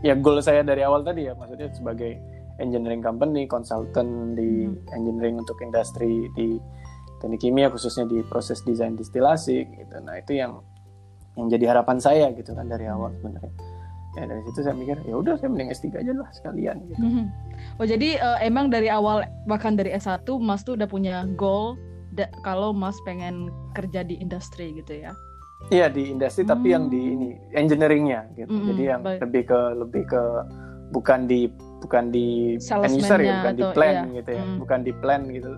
[0.00, 2.16] ya goal saya dari awal tadi ya maksudnya sebagai
[2.60, 4.96] engineering company consultant di Mhm.
[4.96, 6.56] engineering untuk industri di
[7.22, 10.58] teknik kimia khususnya di proses desain distilasi gitu nah itu yang
[11.32, 13.54] yang jadi harapan saya gitu kan dari awal sebenarnya
[14.12, 17.24] ya dari situ saya mikir ya udah saya mending S3 aja lah sekalian gitu Mhm.
[17.78, 21.78] Oh jadi eh, emang dari awal bahkan dari S1 Mas tuh udah punya goal
[22.42, 25.16] kalau Mas pengen kerja di industri gitu ya.
[25.70, 27.14] Iya di industri tapi yang di Hmm.
[27.14, 28.50] ini engineeringnya gitu.
[28.50, 29.20] Mm-mm, Jadi yang baik.
[29.22, 30.22] lebih ke lebih ke
[30.90, 31.48] bukan di
[31.80, 34.16] bukan di end user ya, bukan di plan iya.
[34.20, 34.56] gitu ya, Mm.
[34.58, 35.50] bukan di plan gitu.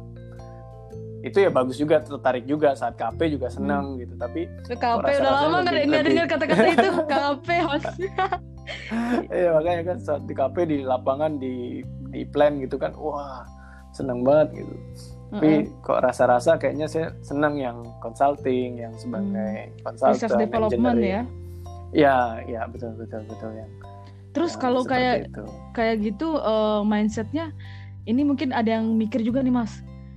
[1.24, 3.56] Itu ya bagus juga tertarik juga saat KP juga Hmm.
[3.56, 4.14] seneng gitu.
[4.14, 7.84] Tapi KP udah lama nggak dengar kata-kata itu KP Mas.
[9.30, 13.42] ya makanya kan saat di KP di lapangan di di plan gitu kan, wah
[13.90, 14.74] seneng banget gitu.
[15.30, 15.82] Tapi Mm-mm.
[15.82, 20.20] kok rasa-rasa kayaknya saya seneng yang consulting, yang sebagai consultant, Hmm.
[20.20, 21.10] Research development engineering.
[21.10, 21.22] ya.
[21.94, 23.70] Ya, ya betul betul betul yang.
[24.30, 25.42] Terus yang kalau kayak itu.
[25.72, 27.50] kayak gitu eh, mindsetnya
[28.04, 29.72] ini mungkin ada yang mikir juga nih mas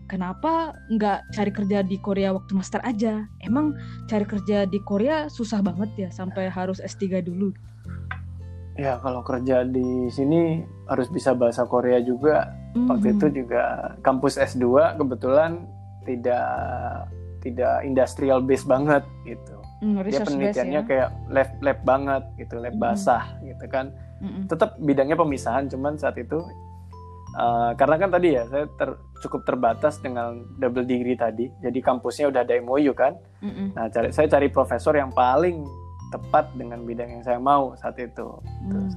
[0.08, 3.76] kenapa nggak cari kerja di Korea waktu master aja emang
[4.08, 7.52] cari kerja di Korea susah banget ya sampai harus S3 dulu
[8.78, 12.54] Ya kalau kerja di sini harus bisa bahasa Korea juga.
[12.78, 13.14] Waktu Mhm.
[13.18, 13.62] itu juga
[14.06, 15.66] kampus S2 kebetulan
[16.06, 16.46] tidak
[17.42, 19.58] tidak industrial base banget gitu.
[19.82, 22.82] Hmm, Dia research base penelitiannya ya kayak lab lab banget gitu, lab Mhm.
[22.82, 23.90] basah gitu kan.
[24.22, 24.46] Mm-mm.
[24.46, 26.38] Tetap bidangnya pemisahan cuman saat itu
[27.38, 31.50] uh, karena kan tadi ya saya ter- cukup terbatas dengan double degree tadi.
[31.62, 33.18] Jadi kampusnya udah ada MOU kan.
[33.42, 33.74] Mm-mm.
[33.74, 35.66] Nah, cari, saya cari profesor yang paling
[36.14, 38.28] tepat dengan bidang yang saya mau saat itu.
[38.68, 38.88] Hmm.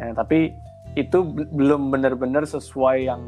[0.00, 0.50] Ya, tapi
[0.98, 3.22] itu be- belum benar-benar sesuai yang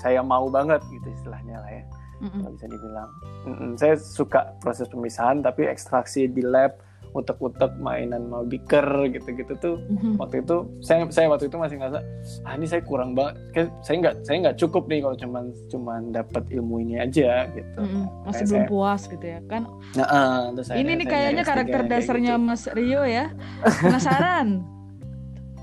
[0.00, 1.84] saya mau banget gitu istilahnya lah ya,
[2.20, 2.40] Mm-mm.
[2.40, 3.10] kalau bisa dibilang.
[3.48, 6.76] Mm-mm, saya suka proses pemisahan, tapi ekstraksi di lab,
[7.16, 9.76] utek-utek mainan mau beaker gitu-gitu tuh.
[9.88, 10.16] Mhm.
[10.16, 12.00] waktu itu saya saya waktu itu masih ngerasa
[12.42, 16.00] ah ini saya kurang banget Kayak saya nggak saya nggak cukup nih kalau cuman cuman
[16.10, 17.78] dapat ilmu ini aja gitu.
[17.78, 18.04] Mm-mm.
[18.22, 19.62] masih Kayak belum saya- puas gitu ya kan?
[19.92, 22.44] Nah, ah, terus ini nih saya kayaknya nyari S3 karakter kayak dasarnya gitu.
[22.44, 23.24] Mas Rio ya.
[23.82, 24.48] Penasaran?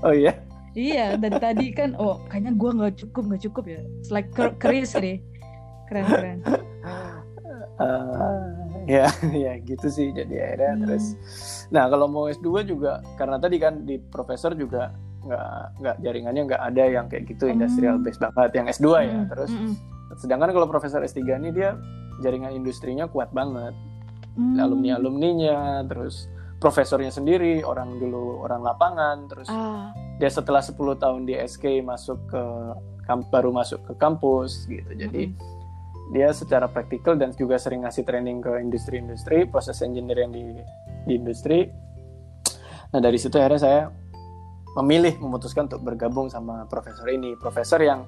[0.00, 0.32] Oh iya?
[0.74, 3.80] Iya dari tadi kan oh kayaknya gua nggak cukup nggak cukup ya.
[3.96, 5.22] It's like keris nih
[5.86, 6.38] keren keren.
[7.78, 7.86] Eh,
[8.86, 9.06] ya
[9.44, 10.82] ya gitu sih jadi akhirnya Hmm.
[10.82, 11.04] terus.
[11.68, 16.62] Nah kalau mau S2 juga karena tadi kan di profesor juga nggak nggak jaringannya nggak
[16.62, 19.50] ada yang kayak gitu industrial base banget yang S2 ya Mm, terus.
[19.50, 19.74] mm,
[20.16, 21.80] sedangkan kalau profesor S3 ini dia
[22.18, 23.72] jaringan industrinya kuat banget.
[24.34, 24.58] Mm.
[24.58, 31.22] alumni alumninya terus profesornya sendiri orang dulu orang lapangan terus Ah, dia setelah 10 tahun
[31.22, 32.42] di SK masuk ke
[33.04, 34.90] kamp- baru masuk ke kampus gitu.
[34.92, 35.30] Jadi
[36.12, 40.44] dia secara praktikal dan juga sering ngasih training ke industri-industri proses engineering di
[41.08, 41.64] di industri
[42.92, 43.80] nah dari situ akhirnya saya
[44.74, 48.04] memilih memutuskan untuk bergabung sama profesor ini profesor yang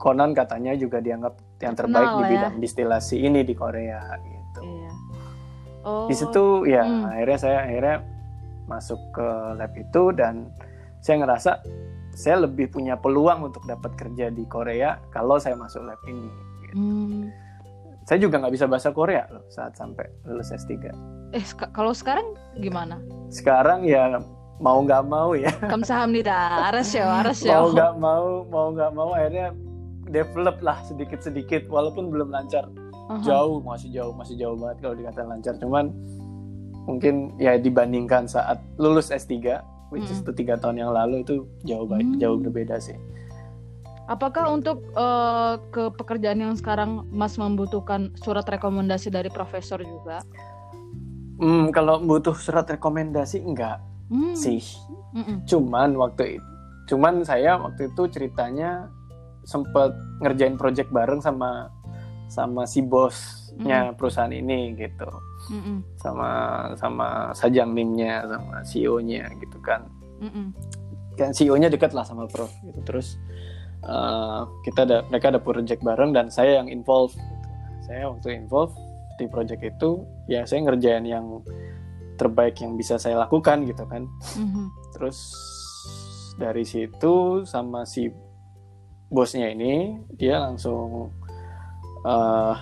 [0.00, 2.30] konon katanya juga dianggap yang terbaik Terkenal di ya.
[2.32, 4.92] bidang distilasi ini di Korea gitu iya.
[5.80, 7.08] Oh, di situ ya Hmm.
[7.08, 7.96] akhirnya saya akhirnya
[8.68, 9.28] masuk ke
[9.58, 10.54] lab itu dan
[11.02, 11.50] saya ngerasa
[12.14, 16.49] saya lebih punya peluang untuk dapat kerja di Korea kalau saya masuk lab ini.
[16.70, 16.78] Gitu.
[16.78, 17.22] hmm.
[18.02, 20.90] Saya juga nggak bisa bahasa Korea loh saat sampai lulus S3.
[21.30, 22.98] Eh, kalau sekarang gimana?
[23.28, 24.18] Sekarang ya
[24.58, 26.34] mau nggak mau ya Kamsahamnida,
[26.68, 27.48] arasyo, arasyo.
[27.48, 29.54] mau nggak mau mau nggak mau akhirnya
[30.06, 32.66] develop lah sedikit sedikit walaupun belum lancar
[33.08, 33.22] Aha.
[33.22, 35.94] jauh masih jauh masih jauh banget kalau dikatakan lancar cuman
[36.82, 40.24] mungkin ya dibandingkan saat lulus S3 which is Mm.
[40.24, 42.18] itu tiga tahun yang lalu itu jauh baik Hmm.
[42.18, 42.94] jauh berbeda sih
[44.10, 50.20] Apakah untuk eh, ke pekerjaan yang sekarang Mas membutuhkan surat rekomendasi dari profesor juga?
[51.40, 54.34] hmm, kalau butuh surat rekomendasi enggak Hmm.
[54.34, 54.58] sih
[55.14, 55.46] Mm-mm.
[55.46, 56.50] cuman waktu itu
[56.90, 58.90] cuman saya waktu itu ceritanya
[59.46, 61.70] sempet ngerjain project bareng sama
[62.26, 65.06] sama si bosnya perusahaan ini gitu
[65.54, 65.86] Mm-mm.
[65.94, 66.30] sama
[66.74, 69.86] sama sajang nimnya sama CEO-nya gitu kan
[70.18, 70.50] Mm-mm.
[71.14, 73.14] kan CEO-nya dekat lah sama Prof gitu terus
[73.82, 77.46] uh, kita ada mereka ada project bareng dan saya yang involve gitu.
[77.84, 78.72] saya waktu involve
[79.16, 81.44] di project itu ya saya ngerjain yang
[82.16, 84.04] terbaik yang bisa saya lakukan gitu kan
[84.36, 84.64] Mhm.
[84.92, 85.18] terus
[86.36, 88.08] dari situ sama si
[89.08, 91.10] bosnya ini dia langsung
[92.04, 92.54] uh,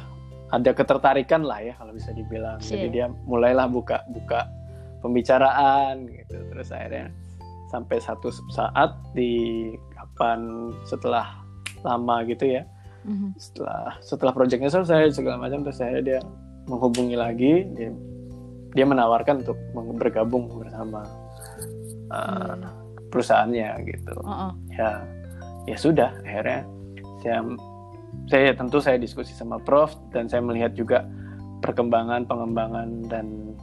[0.48, 2.94] ada ketertarikan lah ya kalau bisa dibilang jadi Iya.
[2.94, 4.48] dia mulailah buka buka
[4.98, 7.12] pembicaraan gitu terus akhirnya
[7.68, 9.70] sampai satu saat di
[10.18, 11.38] kapan setelah
[11.87, 12.66] lama gitu ya
[13.07, 13.38] Mhm.
[13.38, 16.20] setelah setelah proyeknya selesai segala macam terus akhirnya dia
[16.66, 17.94] menghubungi lagi dia
[18.74, 19.54] dia menawarkan untuk
[19.96, 21.07] bergabung bersama
[22.11, 22.66] uh, Hmm.
[23.14, 24.50] perusahaannya gitu Uh-uh.
[24.74, 25.07] ya
[25.70, 26.66] ya sudah akhirnya
[27.22, 27.38] saya
[28.26, 31.07] saya tentu saya diskusi sama prof dan saya melihat juga
[31.62, 33.54] perkembangan pengembangan dan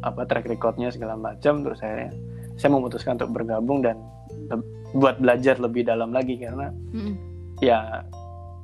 [0.00, 2.10] apa track recordnya segala macam terus akhirnya
[2.56, 4.00] saya memutuskan untuk bergabung dan
[4.92, 7.14] buat belajar lebih dalam lagi karena Mm-mm.
[7.58, 8.02] ya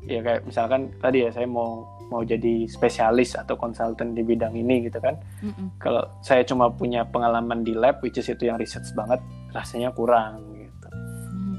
[0.03, 4.85] ya kayak misalkan tadi ya saya mau mau jadi spesialis atau konsultan di bidang ini
[4.85, 5.75] gitu kan Mm-mm.
[5.77, 9.19] kalau saya cuma punya pengalaman di lab which is itu yang research banget
[9.51, 10.89] rasanya kurang gitu
[11.31, 11.55] Mhm.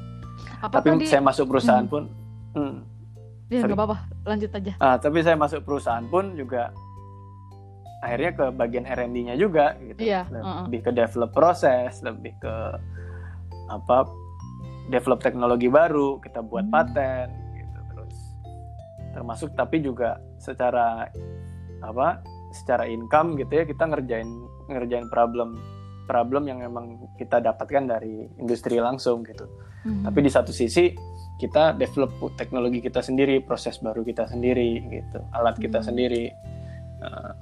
[0.61, 1.05] tapi Apakah di...
[1.05, 1.93] saya masuk perusahaan Hmm.
[1.93, 2.03] pun
[2.53, 2.75] hmm,
[3.51, 4.71] Ya, nggak apa-apa, lanjut aja.
[4.79, 6.71] ah, tapi saya masuk perusahaan pun juga
[7.99, 10.65] akhirnya ke bagian R&D-nya juga gitu uh-uh.
[10.65, 12.53] lebih ke develop proses lebih ke
[13.71, 14.03] apa
[14.91, 16.73] develop teknologi baru kita buat Hmm.
[16.75, 18.15] paten gitu terus
[19.15, 21.07] termasuk tapi juga secara
[21.79, 22.19] apa
[22.51, 24.27] secara income gitu ya kita ngerjain
[24.67, 25.55] ngerjain problem
[26.05, 29.47] problem yang memang kita dapatkan dari industri langsung gitu
[29.87, 30.03] Mhm.
[30.11, 30.91] tapi di satu sisi
[31.39, 35.87] kita develop teknologi kita sendiri proses baru kita sendiri gitu alat kita Hmm.
[35.87, 36.25] sendiri
[37.01, 37.33] Uh,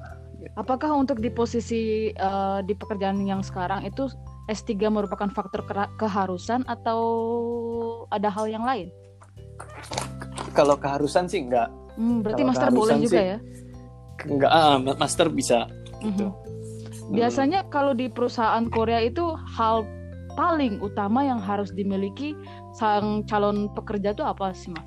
[0.56, 4.08] Apakah untuk di posisi eh, di pekerjaan yang sekarang itu
[4.50, 5.62] S3 merupakan faktor
[5.96, 7.02] keharusan atau
[8.10, 8.90] ada hal yang lain?
[10.52, 13.38] kalau keharusan sih enggak Hmm, berarti Kalau master boleh juga sih, ya?
[14.26, 15.60] enggak ah, master bisa
[16.02, 16.48] gitu Mhm.
[17.10, 19.26] Biasanya kalau di perusahaan Korea itu
[19.58, 19.82] hal
[20.38, 22.38] paling utama yang harus dimiliki
[22.72, 24.86] sang calon pekerja itu apa sih mas?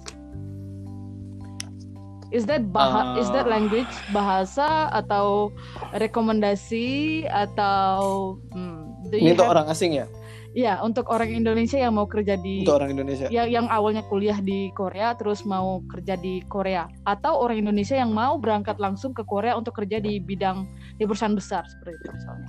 [2.31, 3.53] Is that bah is that Ah.
[3.53, 5.53] language bahasa atau
[5.93, 8.82] rekomendasi atau hmm,
[9.13, 10.07] do ini untuk have- orang asing ya?
[10.53, 13.25] Ya untuk orang Indonesia yang mau kerja di untuk orang Indonesia.
[13.29, 16.89] Yang yang awalnya kuliah di Korea terus mau kerja di Korea.
[17.05, 20.65] Atau orang Indonesia yang mau berangkat langsung ke Korea untuk kerja di bidang
[20.97, 22.49] di perusahaan besar seperti itu misalnya.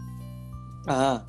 [0.86, 1.20] ah.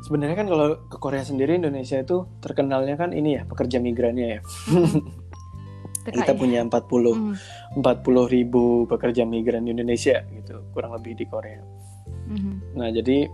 [0.00, 4.40] Sebenarnya kan kalau ke Korea sendiri Indonesia itu terkenalnya kan ini ya pekerja migrannya ya.
[6.08, 7.34] Kita punya 40 Mhm,
[7.76, 11.60] 40 ribu pekerja migran di Indonesia gitu kurang lebih di Korea.
[12.24, 13.28] Mhm, Nah, jadi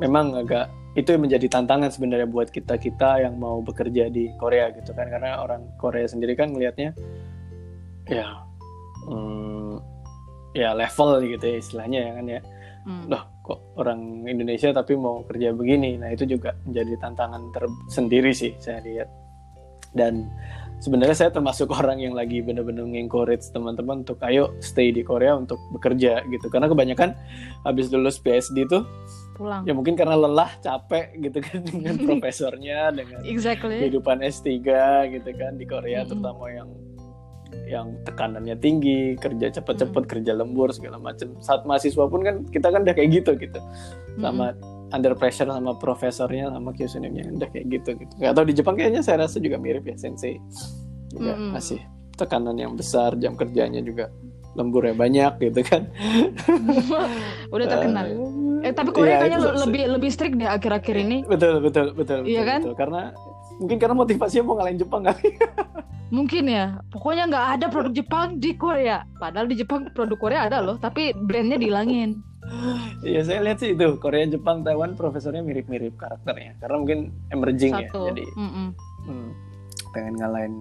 [0.00, 4.72] memang agak itu yang menjadi tantangan sebenarnya buat kita kita yang mau bekerja di Korea
[4.72, 5.12] gitu kan.
[5.12, 6.96] Karena orang Korea sendiri kan melihatnya
[8.06, 8.26] ya
[9.10, 9.82] hmm,
[10.54, 12.40] ya level gitu ya istilahnya ya kan ya.
[12.86, 13.10] Mhm.
[13.10, 15.98] loh kok orang Indonesia tapi mau kerja begini?
[15.98, 19.10] Nah itu juga menjadi tantangan tersendiri sih saya lihat.
[19.90, 20.30] Dan
[20.78, 25.58] sebenarnya saya termasuk orang yang lagi benar-benar encourage teman-teman untuk ayo stay di Korea untuk
[25.74, 26.46] bekerja gitu.
[26.46, 27.10] Karena kebanyakan
[27.66, 28.86] habis lulus PSD itu
[29.36, 29.62] pulang.
[29.68, 33.84] Ya mungkin karena lelah capek gitu kan dengan profesornya dengan exactly.
[33.84, 34.50] kehidupan S3
[35.12, 36.08] gitu kan di Korea Mm-mm.
[36.08, 36.70] terutama yang
[37.70, 42.82] yang tekanannya tinggi kerja cepet-cepet kerja lembur segala macam saat mahasiswa pun kan kita kan
[42.82, 43.60] udah kayak gitu gitu.
[44.18, 44.56] Sama
[44.90, 48.12] under pressure sama profesornya sama Kyusunemnya udah kayak gitu gitu.
[48.18, 50.40] Tahu di Jepang kayaknya saya rasa juga mirip ya sensei.
[51.14, 51.54] Juga Mm-mm.
[51.54, 51.78] masih
[52.16, 54.08] tekanan yang besar jam kerjanya juga
[54.56, 55.86] lemburnya banyak gitu kan.
[57.54, 58.04] Udah terkenal.
[58.08, 58.16] Eh,
[58.64, 61.18] eh tapi Korea iya, kayaknya itu- le- lebih lebih strict deh akhir-akhir ini.
[61.22, 62.60] Betul betul betul Iya betul, kan?
[62.62, 62.74] betul.
[62.74, 63.00] karena
[63.56, 65.28] mungkin karena motivasinya mau ngalahin Jepang kali.
[66.06, 66.78] Mungkin ya.
[66.86, 69.02] Pokoknya nggak ada produk Jepang di Korea.
[69.18, 72.16] Padahal di Jepang produk Korea ada loh tapi brandnya dihilangin.
[73.02, 76.54] Iya saya lihat sih itu Korea Jepang Taiwan profesornya mirip-mirip karakternya.
[76.56, 78.06] Karena mungkin emerging satu.
[78.06, 78.66] ya jadi Mm-mm.
[79.02, 79.28] hmm,
[79.90, 80.54] pengen ngalahin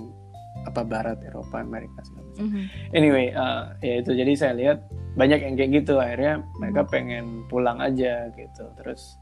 [0.66, 2.46] apa Barat Eropa Amerika segala macam.
[2.50, 2.64] Mhm.
[2.92, 4.78] Anyway uh, ya itu jadi saya lihat
[5.16, 6.92] banyak yang kayak gitu akhirnya mereka Hmm.
[6.92, 9.16] pengen pulang aja gitu terus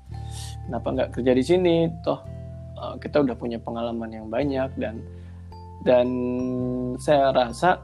[0.66, 2.20] kenapa nggak kerja di sini toh
[2.82, 5.06] uh, kita udah punya pengalaman yang banyak dan
[5.86, 6.08] dan
[6.98, 7.78] saya rasa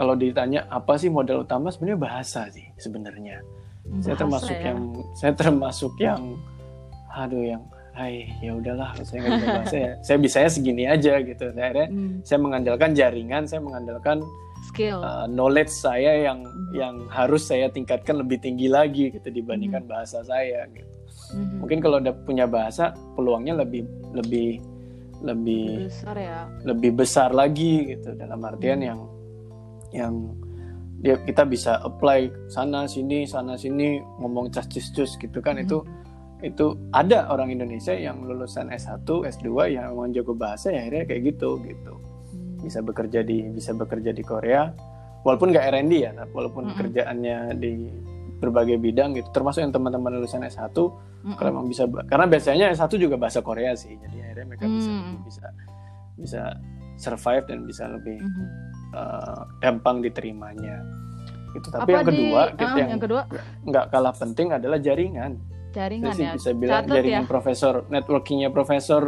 [0.00, 3.44] kalau ditanya apa sih modal utama sebenarnya bahasa sih sebenarnya
[4.00, 4.72] saya termasuk ya.
[4.72, 4.80] yang
[5.12, 6.22] saya termasuk yang
[7.12, 7.62] aduh yang
[7.94, 11.88] hai ya udahlah saya nggak bisa bahasa ya saya bisanya segini aja gitu Saya akhirnya
[11.88, 14.18] Hmm, saya mengandalkan jaringan saya mengandalkan
[14.66, 16.72] skill uh, knowledge saya yang Mhm.
[16.74, 19.36] yang harus saya tingkatkan lebih tinggi lagi gitu Hmm.
[19.38, 20.90] dibandingkan bahasa saya gitu
[21.38, 21.62] Mhm.
[21.62, 24.58] mungkin kalau udah punya bahasa peluangnya lebih lebih
[25.24, 28.88] Lebih lebih besar ya lebih besar lagi gitu dalam artian Hmm.
[28.90, 29.00] yang
[29.94, 30.14] yang
[30.98, 35.64] dia kita bisa apply sana sini sana sini ngomong cas cus cus gitu kan Hmm.
[35.64, 35.78] itu
[36.44, 41.22] itu ada orang Indonesia yang lulusan S1 S2 yang emang jago bahasa ya akhirnya kayak
[41.30, 41.94] gitu gitu
[42.34, 42.58] Hmm.
[42.60, 44.72] bisa bekerja di bisa bekerja di Korea
[45.20, 46.78] walaupun nggak R&D ya walaupun Mm-mm.
[46.78, 47.72] kerjaannya di
[48.34, 51.36] berbagai bidang gitu termasuk yang teman-teman lulusan S1 Mm-mm.
[51.36, 55.16] kalau emang bisa karena biasanya S1 juga bahasa Korea sih jadi akhirnya mereka bisa Hmm.
[55.22, 55.46] bisa
[56.14, 56.42] bisa
[56.96, 58.44] survive dan bisa lebih Mhm.
[58.92, 60.80] uh, gampang diterimanya
[61.52, 63.20] gitu tapi Apa yang kedua di, kita ah, yang yang kedua
[63.62, 65.32] nggak kalah penting adalah jaringan
[65.74, 67.28] jaringan sih ya bisa bilang Catat jaringan ya.
[67.28, 69.02] profesor networkingnya profesor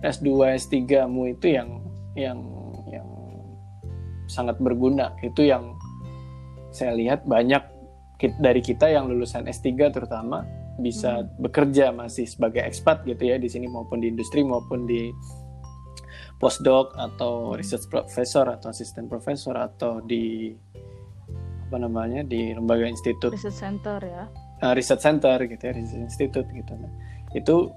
[0.00, 1.68] S2 S3 mu itu yang
[2.16, 2.38] yang
[2.88, 3.08] yang
[4.24, 5.74] sangat berguna itu yang
[6.70, 7.60] saya lihat banyak
[8.38, 10.46] dari kita yang lulusan S3 terutama
[10.80, 11.28] bisa Hmm.
[11.44, 15.12] bekerja masih sebagai expat gitu ya di sini maupun di industri maupun di
[16.40, 17.58] postdoc atau Hmm.
[17.60, 20.56] research professor atau asisten profesor atau di
[21.70, 24.24] apa namanya di lembaga institut research center ya
[24.62, 26.90] uh, research center gitu ya research institute gitu nah
[27.32, 27.70] itu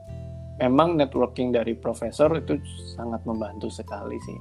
[0.58, 2.58] memang networking dari profesor itu
[2.94, 4.38] sangat membantu sekali sih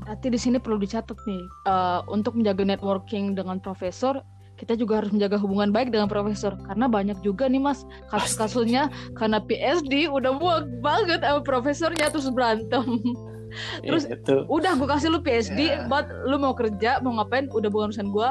[0.00, 4.24] Berarti di sini perlu dicatat nih, eh, untuk menjaga networking dengan profesor,
[4.56, 6.56] kita juga harus menjaga hubungan baik dengan profesor.
[6.56, 12.96] Karena banyak juga nih mas, kasus-kasusnya karena PSD udah muak banget sama profesornya terus berantem.
[13.84, 15.84] Terus- Iya, itu Udah gue kasih lu PSD, Ya.
[15.84, 18.28] buat lu mau kerja, mau ngapain, udah bukan urusan gue.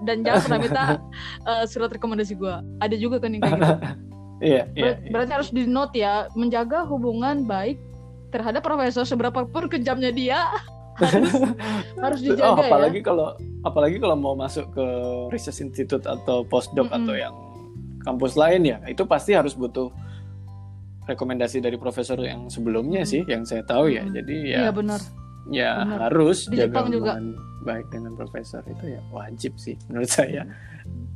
[0.00, 0.84] Dan jangan pernah minta
[1.50, 2.54] eh, surat rekomendasi gue.
[2.78, 3.74] Ada juga kan yang kayak gitu.
[4.52, 7.80] iya iya Ber- berarti harus di note ya, menjaga hubungan baik
[8.28, 10.44] terhadap profesor seberapapun kejamnya dia
[11.00, 11.32] harus
[11.96, 12.68] harus oh, dijaga ya.
[12.68, 13.32] apalagi kalau
[13.62, 14.86] apalagi kalau mau masuk ke
[15.28, 17.04] research institute atau postdoc Mm-mm.
[17.04, 17.34] atau yang
[18.02, 19.88] kampus lain ya itu pasti harus butuh
[21.06, 23.08] rekomendasi dari profesor yang sebelumnya Mm.
[23.08, 24.12] sih yang saya tahu ya Mm.
[24.12, 25.00] jadi ya Iya benar.
[25.48, 25.98] ya benar.
[26.02, 27.12] harus Di jaga Jepang juga.
[27.66, 30.46] Baik dengan profesor itu ya wajib sih menurut saya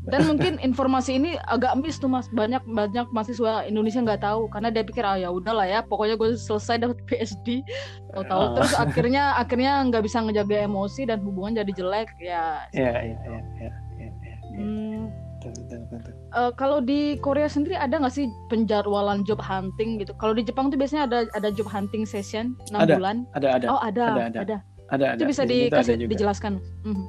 [0.02, 2.26] Dan mungkin informasi ini agak miss tuh mas.
[2.26, 5.86] Banyak banyak mahasiswa Indonesia nggak tahu karena dia pikir ah ya udahlah ya.
[5.86, 7.62] Pokoknya gue selesai dapat PSD.
[8.10, 8.50] Mau tahu Ah.
[8.58, 12.66] terus akhirnya akhirnya nggak bisa ngejaga emosi dan hubungan jadi jelek ya.
[12.74, 14.58] ya ya ya ya ya, ya, ya.
[14.58, 15.06] Hmm,
[15.40, 16.12] Betul, betul, betul.
[16.34, 20.12] eh, kalau di Korea sendiri ada nggak sih penjadwalan job hunting gitu?
[20.18, 23.16] Kalau di Jepang tuh biasanya ada ada job hunting session 6 Ada, bulan.
[23.32, 24.38] ada ada Oh ada ada, ada.
[24.42, 24.56] ada.
[24.90, 26.10] Ada ada Itu bisa Di tuh ada juga.
[26.10, 26.52] dijelaskan.
[26.84, 27.04] Mhm.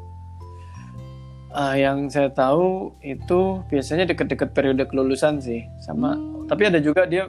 [1.52, 6.48] Ah, yang saya tahu itu biasanya deket-deket periode kelulusan sih sama Hmm.
[6.48, 7.28] tapi ada juga dia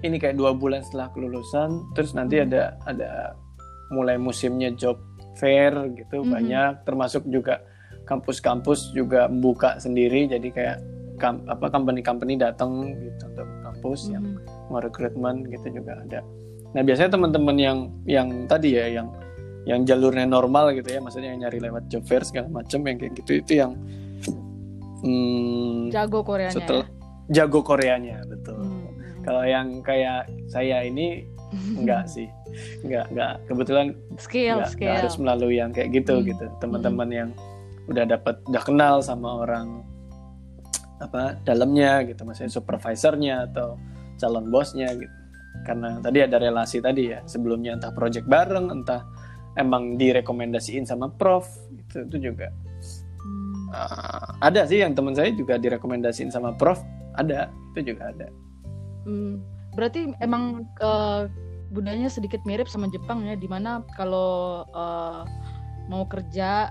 [0.00, 2.46] ini kayak dua bulan setelah kelulusan terus nanti Hmm.
[2.46, 3.10] ada ada
[3.90, 4.94] mulai musimnya job
[5.34, 6.30] fair gitu Mhm.
[6.30, 7.66] banyak termasuk juga
[8.06, 10.78] kampus-kampus juga membuka sendiri jadi kayak
[11.14, 14.70] kam- apa company-company datang gitu untuk kampus yang Mhm.
[14.70, 16.22] mau rekrutmen gitu juga ada.
[16.70, 19.10] Nah biasanya teman-teman yang yang tadi ya yang
[19.64, 23.12] yang jalurnya normal gitu ya, maksudnya yang nyari lewat job fair segala macam yang kayak
[23.24, 23.72] gitu itu yang
[25.04, 26.92] hmm, jago Koreanya setelah ya?
[27.44, 29.24] jago Koreanya betul hmm.
[29.24, 31.28] kalau yang kayak saya ini
[31.76, 32.28] enggak sih
[32.84, 36.26] enggak enggak kebetulan skill enggak, skill enggak harus melalui yang kayak gitu hmm.
[36.32, 37.18] gitu teman-teman hmm.
[37.18, 37.30] yang
[37.84, 39.84] udah dapat udah kenal sama orang
[41.04, 43.76] apa dalamnya gitu maksudnya supervisornya atau
[44.16, 45.16] calon bosnya gitu
[45.68, 49.04] karena tadi ada relasi tadi ya sebelumnya entah project bareng entah
[49.54, 52.50] emang direkomendasiin sama prof gitu itu juga.
[53.74, 56.78] Uh, ada sih yang teman saya juga direkomendasiin sama prof
[57.18, 58.28] ada itu juga ada.
[59.04, 59.44] Hmm.
[59.76, 61.28] berarti emang uh,
[61.74, 65.26] budayanya sedikit mirip sama Jepang ya di mana kalau uh,
[65.90, 66.70] mau kerja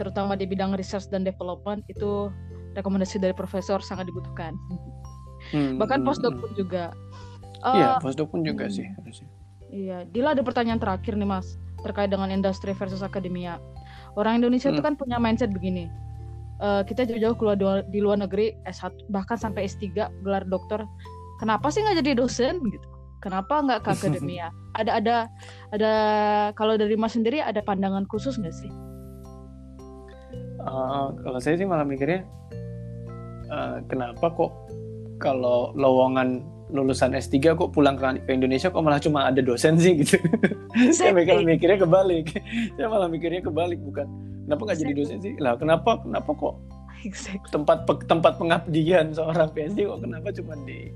[0.00, 2.32] terutama di bidang research dan development itu
[2.74, 4.56] rekomendasi dari profesor sangat dibutuhkan.
[5.52, 6.42] Hmm, bahkan hmm, postdoc hmm.
[6.42, 6.84] pun juga.
[7.62, 9.28] Iya uh, postdoc pun juga hmm, sih harusnya.
[9.70, 13.60] Iya Dila ada pertanyaan terakhir nih mas terkait dengan industri versus akademia
[14.16, 14.76] orang Indonesia hmm.
[14.78, 15.90] itu kan punya mindset begini
[16.60, 17.56] uh, kita jauh-jauh keluar
[17.88, 20.84] di luar negeri S1 bahkan sampai S3 gelar dokter
[21.42, 22.88] kenapa sih nggak jadi dosen gitu
[23.26, 24.54] Kenapa nggak ke akademia?
[24.78, 25.16] ada ada
[25.74, 25.92] ada
[26.54, 28.70] kalau dari Mas sendiri ada pandangan khusus nggak sih?
[30.62, 32.22] Uh, kalau saya sih malah mikirnya
[33.50, 34.54] uh, kenapa kok
[35.18, 40.18] kalau lowongan lulusan S3 kok pulang ke Indonesia kok malah cuma ada dosen sih gitu.
[40.96, 42.26] saya mikir, mikirnya kebalik.
[42.74, 44.06] saya malah mikirnya kebalik bukan
[44.46, 45.34] kenapa nggak jadi dosen sih?
[45.38, 46.54] Lah kenapa kenapa kok
[47.06, 47.50] exactly.
[47.54, 47.78] tempat
[48.10, 50.90] tempat pengabdian seorang PhD kok kenapa cuma di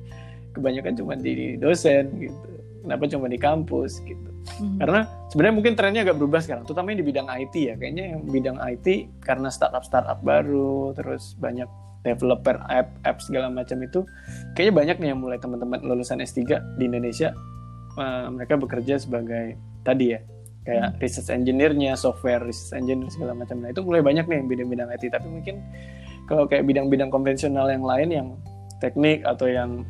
[0.50, 2.50] kebanyakan cuma di dosen gitu
[2.82, 4.78] kenapa cuma di kampus gitu hmm.
[4.82, 8.58] karena sebenarnya mungkin trennya agak berubah sekarang terutama di bidang IT ya kayaknya yang bidang
[8.58, 8.86] IT
[9.22, 11.68] karena startup startup baru terus banyak
[12.00, 14.04] developer app app segala macam itu
[14.56, 16.40] kayaknya banyak nih yang mulai teman-teman lulusan S3
[16.80, 17.36] di Indonesia
[18.00, 20.20] uh, mereka bekerja sebagai tadi ya
[20.60, 20.98] kayak hmm.
[21.00, 23.64] research engineer-nya, software research engineer segala macam.
[23.64, 25.56] Nah, itu mulai banyak nih bidang-bidang IT, tapi mungkin
[26.28, 28.28] kalau kayak bidang-bidang konvensional yang lain yang
[28.76, 29.88] teknik atau yang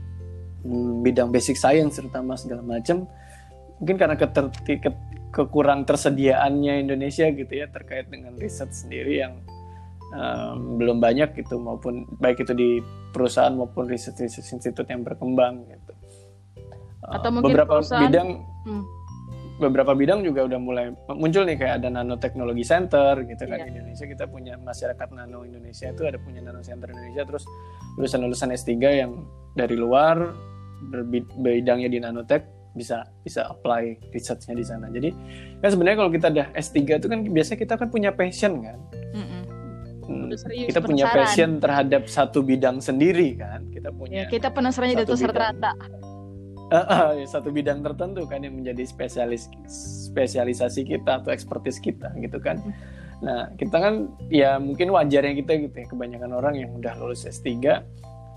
[0.61, 3.09] Hmm, bidang basic science terutama segala macam
[3.81, 4.93] mungkin karena keter, ke,
[5.33, 9.41] kekurang tersediaannya Indonesia gitu ya terkait dengan riset sendiri yang
[10.15, 12.71] um, belum banyak gitu maupun baik itu di
[13.11, 15.93] perusahaan maupun riset riset institut yang berkembang gitu
[17.11, 18.29] atau mungkin beberapa perusahaan, bidang
[18.69, 18.85] hmm.
[19.59, 23.67] beberapa bidang juga udah mulai muncul nih kayak ada nanoteknologi center gitu kan yeah.
[23.67, 27.45] di Indonesia kita punya masyarakat nano Indonesia itu ada punya nano center Indonesia terus
[27.99, 28.71] lulusan-lulusan S3
[29.05, 29.13] yang
[29.59, 30.31] dari luar
[30.81, 34.87] berbidangnya di nanotek bisa bisa apply researchnya di sana.
[34.89, 35.11] Jadi
[35.59, 38.79] kan sebenarnya kalau kita udah S3 itu kan biasanya kita kan punya passion kan.
[40.11, 40.27] Hmm,
[40.67, 43.63] kita punya passion terhadap satu bidang sendiri kan.
[43.71, 44.25] Kita punya.
[44.25, 44.99] Ya, kita penasaran
[45.31, 45.73] rata
[46.71, 49.51] Uh, uh, satu bidang tertentu kan yang menjadi spesialis
[50.07, 52.63] spesialisasi kita atau ekspertis kita gitu kan.
[53.27, 57.83] Nah kita kan ya mungkin wajarnya kita gitu ya kebanyakan orang yang udah lulus S3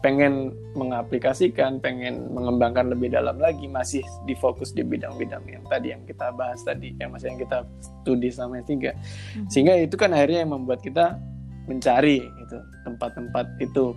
[0.04, 6.28] pengen mengaplikasikan, pengen mengembangkan lebih dalam lagi, masih difokus di bidang-bidang yang tadi yang kita
[6.36, 8.92] bahas tadi, yang masih yang kita studi sama S3.
[8.92, 9.48] Hmm.
[9.48, 11.22] Sehingga itu kan akhirnya yang membuat kita
[11.70, 13.96] mencari gitu tempat-tempat itu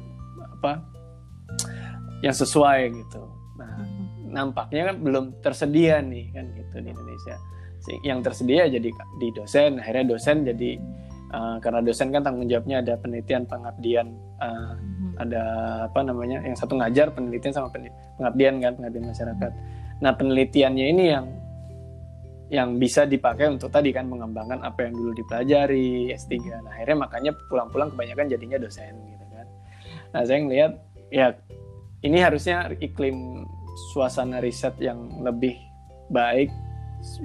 [0.58, 0.82] apa
[2.24, 3.22] yang sesuai gitu.
[3.60, 4.32] Nah, hmm.
[4.32, 7.36] nampaknya kan belum tersedia nih kan gitu di Indonesia.
[8.02, 10.80] Yang tersedia jadi di dosen, akhirnya dosen jadi
[11.32, 14.06] uh, karena dosen kan tanggung jawabnya ada penelitian pengabdian
[14.38, 14.74] uh,
[15.16, 15.42] ada
[15.88, 17.72] apa namanya yang satu ngajar penelitian sama
[18.18, 19.52] pengabdian kan pengabdian masyarakat
[20.04, 21.24] nah penelitiannya ini yang
[22.46, 27.32] yang bisa dipakai untuk tadi kan mengembangkan apa yang dulu dipelajari S3 nah akhirnya makanya
[27.50, 29.46] pulang-pulang kebanyakan jadinya dosen gitu kan
[30.14, 30.72] nah saya ngelihat
[31.10, 31.26] ya
[32.06, 33.46] ini harusnya iklim
[33.92, 35.58] suasana riset yang lebih
[36.14, 36.48] baik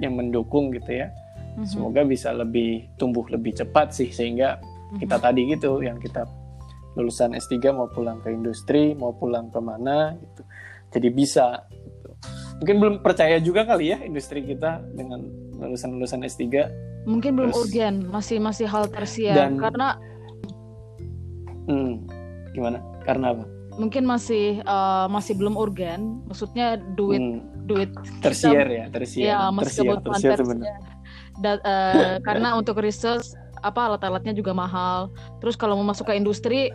[0.02, 1.70] yang mendukung gitu ya mm-hmm.
[1.70, 4.58] semoga bisa lebih tumbuh lebih cepat sih sehingga
[4.98, 5.22] kita mm-hmm.
[5.22, 6.26] tadi gitu yang kita
[6.96, 10.42] lulusan S3 mau pulang ke industri, mau pulang ke mana gitu.
[10.92, 11.64] Jadi bisa.
[12.62, 15.26] Mungkin belum percaya juga kali ya industri kita dengan
[15.58, 16.46] lulusan-lulusan S3.
[17.10, 19.98] Mungkin belum Terus, urgen, masih masih hal tersier dan, karena
[21.66, 22.06] hmm,
[22.54, 22.78] gimana?
[23.02, 23.44] Karena apa?
[23.82, 27.90] Mungkin masih uh, masih belum urgen, maksudnya duit hmm, duit
[28.22, 29.26] tersier ya, tersier.
[29.34, 30.38] Ya, masih tersier, tersier,
[31.42, 35.08] Da, uh, karena untuk research apa alat-alatnya juga mahal.
[35.38, 36.74] Terus kalau mau masuk ke industri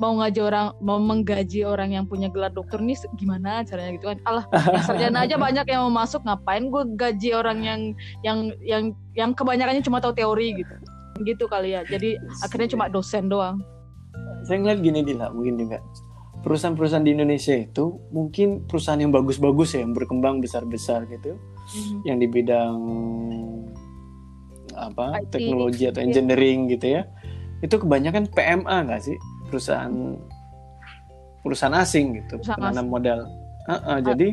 [0.00, 4.18] mau ngaji orang mau menggaji orang yang punya gelar dokter nih gimana caranya gitu kan.
[4.24, 4.44] Allah,
[4.88, 7.80] sarjana aja banyak yang mau masuk ngapain gue gaji orang yang
[8.24, 10.74] yang yang yang kebanyakannya cuma tahu teori gitu.
[11.22, 11.84] Gitu kali ya.
[11.84, 13.60] Jadi akhirnya cuma dosen doang.
[14.44, 15.80] Saya ngeliat gini Dila, mungkin juga
[16.44, 21.98] perusahaan-perusahaan di Indonesia itu mungkin perusahaan yang bagus-bagus ya, yang berkembang besar-besar gitu, mm-hmm.
[22.04, 22.76] yang di bidang
[24.74, 27.02] apa teknologi atau engineering gitu ya.
[27.62, 29.16] Itu kebanyakan PMA nggak sih?
[29.48, 30.18] Perusahaan
[31.44, 33.20] perusahaan asing gitu Perusahaan penanam modal.
[33.64, 34.28] Uh, uh, jadi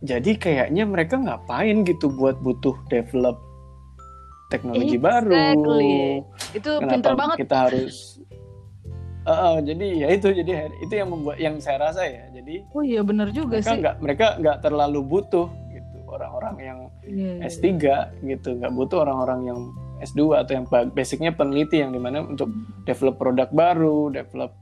[0.00, 3.36] jadi kayaknya mereka ngapain gitu buat butuh develop
[4.48, 5.32] teknologi baru?
[5.32, 5.96] Exactly.
[6.56, 7.36] Itu pinter kenapa banget.
[7.44, 7.94] kita harus
[9.20, 12.24] Uh, uh, jadi ya itu jadi itu yang membuat yang saya rasa ya.
[12.32, 13.80] Jadi Oh iya bener juga mereka sih.
[13.84, 15.46] nggak mereka nggak terlalu butuh
[16.10, 17.46] orang-orang yang Iya, iya.
[17.46, 17.66] S3
[18.26, 18.58] gitu.
[18.58, 19.58] Nggak butuh orang-orang yang
[20.00, 22.48] S2 atau yang ba- basicnya peneliti yang di mana untuk
[22.84, 24.56] develop produk baru develop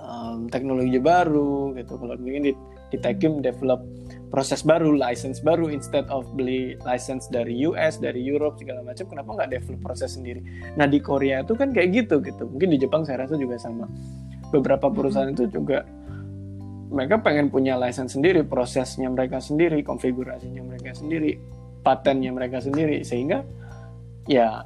[0.00, 1.98] um, teknologi baru gitu.
[1.98, 2.52] Kalau mungkin di,
[2.88, 3.84] di Tekim develop
[4.28, 9.30] proses baru license baru instead of beli license dari US dari Europe segala macam kenapa
[9.36, 10.40] nggak develop proses sendiri?
[10.76, 12.48] Nah di Korea itu kan kayak gitu gitu.
[12.48, 13.84] Mungkin di Jepang saya rasa juga sama.
[14.48, 15.84] Beberapa perusahaan itu juga
[16.88, 21.36] mereka pengen punya license sendiri, prosesnya mereka sendiri, konfigurasinya mereka sendiri,
[21.84, 23.44] patennya mereka sendiri, sehingga
[24.28, 24.64] ya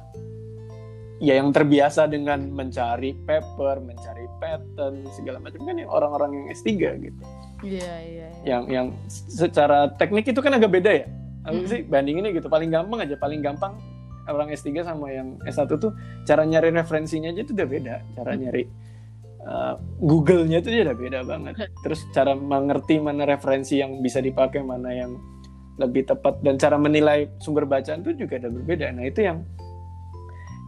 [1.23, 6.69] ya yang terbiasa dengan mencari paper, mencari patent segala macam kan orang-orang yang S3
[6.99, 7.21] gitu.
[7.63, 8.27] Iya iya.
[8.27, 8.27] iya.
[8.43, 11.07] Yang yang secara teknik itu kan agak beda ya.
[11.47, 11.71] Aku Mm-mm.
[11.71, 13.75] sih bandinginnya gitu, paling gampang aja, paling gampang
[14.31, 15.91] orang S3 sama yang S1 tuh
[16.23, 18.63] cara nyari referensinya aja itu udah beda, cara nyari
[19.47, 21.53] uh, Google-nya itu udah beda banget.
[21.83, 25.15] Terus cara mengerti mana referensi yang bisa dipakai, mana yang
[25.81, 28.93] lebih tepat dan cara menilai sumber bacaan itu juga ada berbeda.
[28.93, 29.41] Nah, itu yang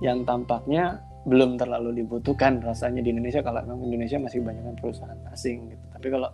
[0.02, 5.74] yang tampaknya belum terlalu dibutuhkan rasanya di Indonesia kalau memang Indonesia masih banyak perusahaan asing
[5.74, 5.86] gitu.
[5.94, 6.30] Tapi kalau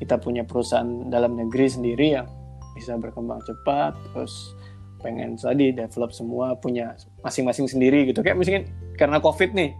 [0.00, 2.26] kita punya perusahaan dalam negeri sendiri yang
[2.74, 4.56] bisa berkembang cepat terus
[4.98, 8.66] pengen tadi develop semua punya masing-masing sendiri gitu kayak misalnya
[8.98, 9.70] karena covid nih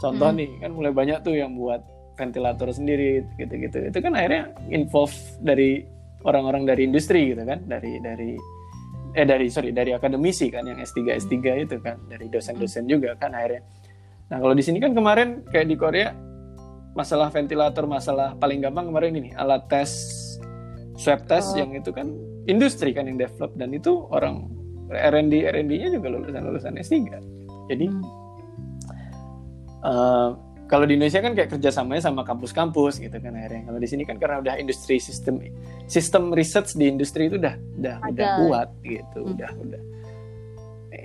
[0.00, 0.38] contoh Hmm.
[0.38, 1.84] nih kan mulai banyak tuh yang buat
[2.16, 5.84] ventilator sendiri gitu-gitu itu kan akhirnya involve dari
[6.22, 8.36] orang-orang dari industri gitu kan dari dari
[9.10, 13.32] eh dari sorry dari akademisi kan yang S3 S3 itu kan dari dosen-dosen juga kan
[13.32, 13.64] akhirnya
[14.28, 16.12] nah kalau di sini kan kemarin kayak di Korea
[16.92, 19.90] masalah ventilator masalah paling gampang kemarin ini alat tes
[20.94, 21.58] swab test Oh.
[21.58, 22.12] yang itu kan
[22.44, 24.44] industri kan yang develop dan itu orang
[24.90, 26.94] R&D R&D-nya juga lulusan lulusan S3
[27.66, 28.19] jadi Hmm.
[29.80, 30.28] Eh,
[30.70, 34.22] kalau di Indonesia kan kayak kerjasamanya sama kampus-kampus gitu kan akhirnya kalau di sini kan
[34.22, 35.42] karena udah industri sistem
[35.90, 38.10] sistem research di industri itu udah udah Ada.
[38.14, 39.34] udah kuat gitu Hmm.
[39.34, 39.82] udah udah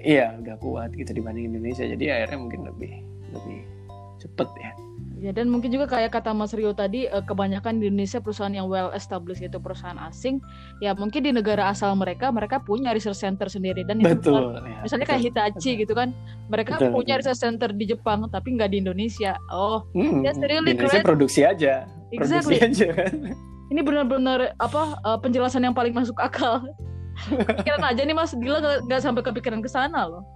[0.06, 2.94] iya udah kuat gitu dibanding Indonesia jadi akhirnya mungkin lebih
[3.34, 3.60] lebih
[4.22, 4.72] cepet ya
[5.16, 8.68] Ya dan mungkin juga kayak kata Mas Rio tadi eh, kebanyakan di Indonesia perusahaan yang
[8.68, 10.44] well established itu perusahaan asing
[10.78, 13.88] ya mungkin di negara asal mereka mereka punya research center sendiri.
[13.88, 15.16] Dan itu betul ya, misalnya betul.
[15.16, 16.12] kayak Hitachi gitu kan
[16.48, 17.20] mereka Betul, punya betul.
[17.24, 19.40] research center di Jepang tapi nggak di Indonesia.
[19.48, 21.08] Oh Hmm, That's really di Indonesia great.
[21.08, 22.60] produksi aja Exactly.
[22.60, 23.14] produksi aja kan.
[23.66, 26.60] Ini benar-benar apa eh, penjelasan yang paling masuk akal.
[27.32, 28.36] Pikiran aja nih Mas.
[28.36, 30.28] Dila nggak- nggak sampai kepikiran ke sana loh.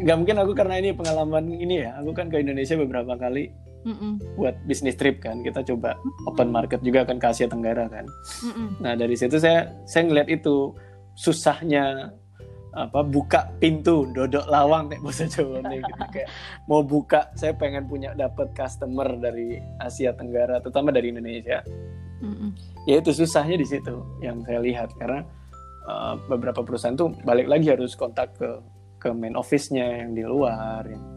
[0.00, 2.00] Nggak mungkin aku karena ini pengalaman ini ya.
[2.00, 3.52] Aku kan ke Indonesia beberapa kali
[3.84, 4.40] Mm-mm.
[4.40, 8.08] buat bisnis trip kan kita coba open market juga kan ke Asia Tenggara kan
[8.44, 8.80] Mm-mm.
[8.80, 10.72] nah dari situ saya saya ngeliat itu
[11.14, 12.10] susahnya
[12.74, 16.28] apa buka pintu dodok lawang kayak bahasa Jawa nih gitu kayak
[16.66, 21.62] mau buka saya pengen punya dapat customer dari Asia Tenggara terutama dari Indonesia
[22.18, 22.50] Mm-mm.
[22.90, 25.22] ya itu susahnya di situ yang saya lihat karena
[25.86, 28.58] uh, beberapa perusahaan tuh balik lagi harus kontak ke
[28.98, 31.13] ke main office-nya yang di luar yang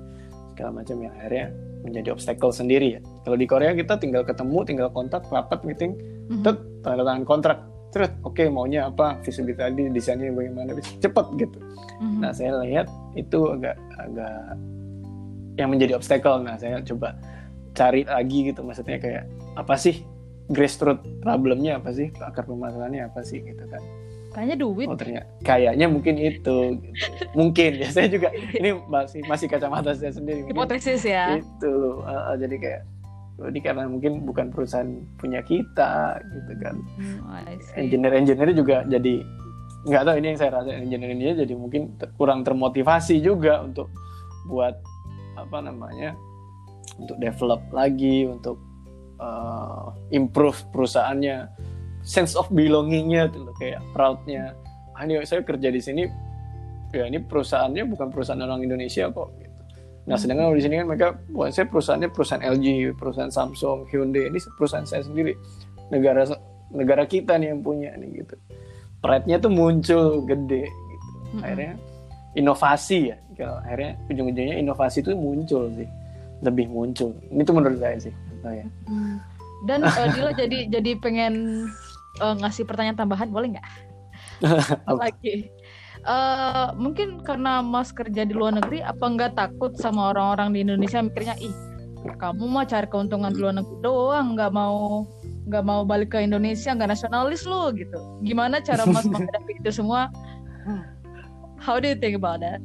[0.58, 1.54] segala macam yang akhirnya
[1.86, 3.02] menjadi obstacle sendiri ya.
[3.22, 5.94] Kalau di Korea kita tinggal ketemu tinggal kontak rapat meeting
[6.34, 6.42] Mhm.
[6.42, 7.58] tet tanda tangan kontrak.
[7.94, 9.22] Terus oke maunya apa?
[9.22, 10.74] Visibility desainnya bagaimana?
[10.82, 11.62] Cepet gitu.
[12.02, 12.26] Mhm.
[12.26, 14.58] nah saya lihat itu agak agak
[15.62, 16.42] yang menjadi obstacle.
[16.42, 17.14] Nah saya coba
[17.78, 18.66] cari lagi gitu.
[18.66, 20.02] Maksudnya kayak apa sih
[20.50, 21.78] grassroots problemnya?
[21.78, 23.14] Apa sih akar permasalahannya?
[23.14, 23.82] Apa sih gitu kan
[24.38, 24.86] kayaknya duit.
[24.86, 26.78] Oh ternyata kayaknya mungkin itu.
[27.34, 27.72] Mungkin.
[27.82, 30.46] Ya saya juga ini masih masih kacamata saya sendiri.
[30.46, 31.42] Hipotesis ya.
[31.42, 32.06] itu.
[32.06, 32.82] Uh, jadi kayak
[33.42, 36.76] oh, ini karena mungkin bukan perusahaan punya kita gitu kan.
[37.02, 37.82] Hmm, I see.
[37.82, 39.26] engineer engineer juga jadi
[39.90, 43.90] nggak tahu ini yang saya rasa engineer ini jadi mungkin ter- kurang termotivasi juga untuk
[44.46, 44.78] buat
[45.34, 46.14] apa namanya
[46.98, 48.58] untuk develop lagi untuk
[49.22, 51.48] uh, improve perusahaannya
[52.08, 54.56] sense of belongingnya tuh loh, kayak proudnya
[54.96, 56.04] ah ini saya kerja di sini
[56.96, 59.62] ya ini perusahaannya bukan perusahaan orang Indonesia kok gitu.
[60.08, 60.22] Nah Hmm.
[60.24, 64.88] sedangkan di sini kan mereka buat saya perusahaannya perusahaan LG, perusahaan Samsung, Hyundai ini perusahaan
[64.88, 65.36] saya sendiri
[65.92, 66.24] negara
[66.72, 68.36] negara kita nih yang punya nih gitu.
[69.04, 71.08] Pride-nya tuh muncul gede gitu.
[71.36, 71.44] Mm-mm.
[71.44, 71.74] Akhirnya
[72.34, 73.18] inovasi ya.
[73.38, 75.86] Kalau akhirnya ujung-ujungnya inovasi itu muncul sih.
[76.42, 77.14] Lebih muncul.
[77.30, 78.14] Ini tuh menurut saya sih.
[78.42, 78.66] Oh, ya.
[78.90, 79.22] Hmm.
[79.66, 81.66] Dan eh, Dila jadi jadi pengen
[82.22, 83.68] eh, ngasih pertanyaan tambahan boleh nggak?
[85.02, 85.50] Lagi.
[86.08, 91.04] Eh, mungkin karena Mas kerja di luar negeri, apa nggak takut sama orang-orang di Indonesia
[91.04, 91.56] mikirnya ih
[92.16, 95.04] kamu mah cari keuntungan di luar negeri doang nggak mau
[95.48, 100.08] nggak mau balik ke Indonesia nggak nasionalis lo gitu gimana cara mas menghadapi itu semua
[101.60, 102.64] how do you think about that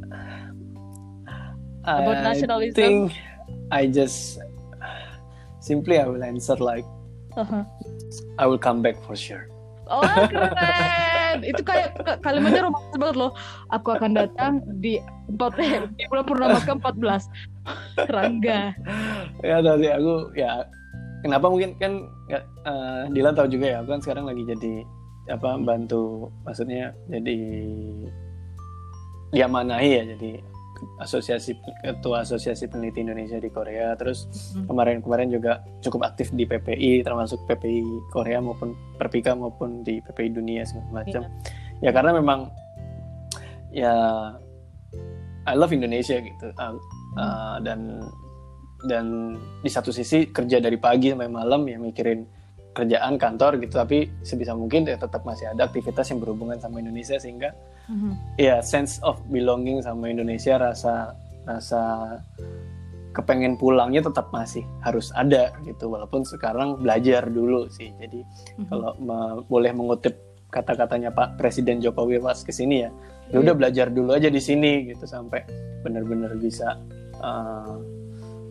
[1.86, 2.98] about I nationalism think
[3.74, 4.38] I just
[5.58, 6.86] simply I will answer like
[7.34, 7.66] uh-huh.
[8.36, 9.48] I will come back for sure.
[9.90, 11.42] Oh keren.
[11.42, 13.32] Itu kayak kalimatnya romantis banget loh.
[13.72, 15.00] Aku akan datang di
[15.32, 15.56] empat
[15.96, 18.76] di bulan purnama ke 14 Rangga.
[19.42, 20.64] Ya tadi aku ya
[21.24, 21.92] kenapa mungkin kan
[22.64, 23.76] uh, Dila tahu juga ya.
[23.84, 24.74] Aku kan sekarang lagi jadi
[25.30, 27.38] apa bantu maksudnya jadi
[29.30, 30.30] diamanahi ya jadi
[31.00, 34.66] asosiasi ketua asosiasi peneliti Indonesia di Korea terus hmm.
[34.70, 40.62] kemarin-kemarin juga cukup aktif di PPI termasuk PPI Korea maupun Perpika maupun di PPI dunia
[40.66, 41.22] segala macam
[41.82, 41.88] yeah.
[41.88, 42.40] ya karena memang
[43.72, 43.94] ya
[45.42, 46.76] I love Indonesia gitu uh,
[47.18, 48.06] uh, dan
[48.86, 52.26] dan di satu sisi kerja dari pagi sampai malam ya mikirin
[52.72, 57.20] kerjaan kantor gitu tapi sebisa mungkin ya tetap masih ada aktivitas yang berhubungan sama Indonesia
[57.20, 57.52] sehingga
[57.88, 58.12] mm-hmm.
[58.40, 61.12] ya sense of belonging sama Indonesia rasa
[61.44, 62.16] rasa
[63.12, 68.66] kepengen pulangnya tetap masih harus ada gitu walaupun sekarang belajar dulu sih jadi mm-hmm.
[68.72, 70.16] kalau me- boleh mengutip
[70.48, 72.90] kata-katanya Pak Presiden Jokowi pas ke sini ya
[73.32, 73.60] ya udah iya.
[73.60, 75.40] belajar dulu aja di sini gitu sampai
[75.80, 76.76] benar-benar bisa
[77.24, 77.80] uh,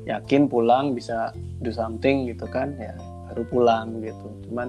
[0.09, 1.29] yakin pulang bisa
[1.61, 2.93] do something gitu kan ya
[3.31, 4.27] baru pulang gitu.
[4.51, 4.67] Cuman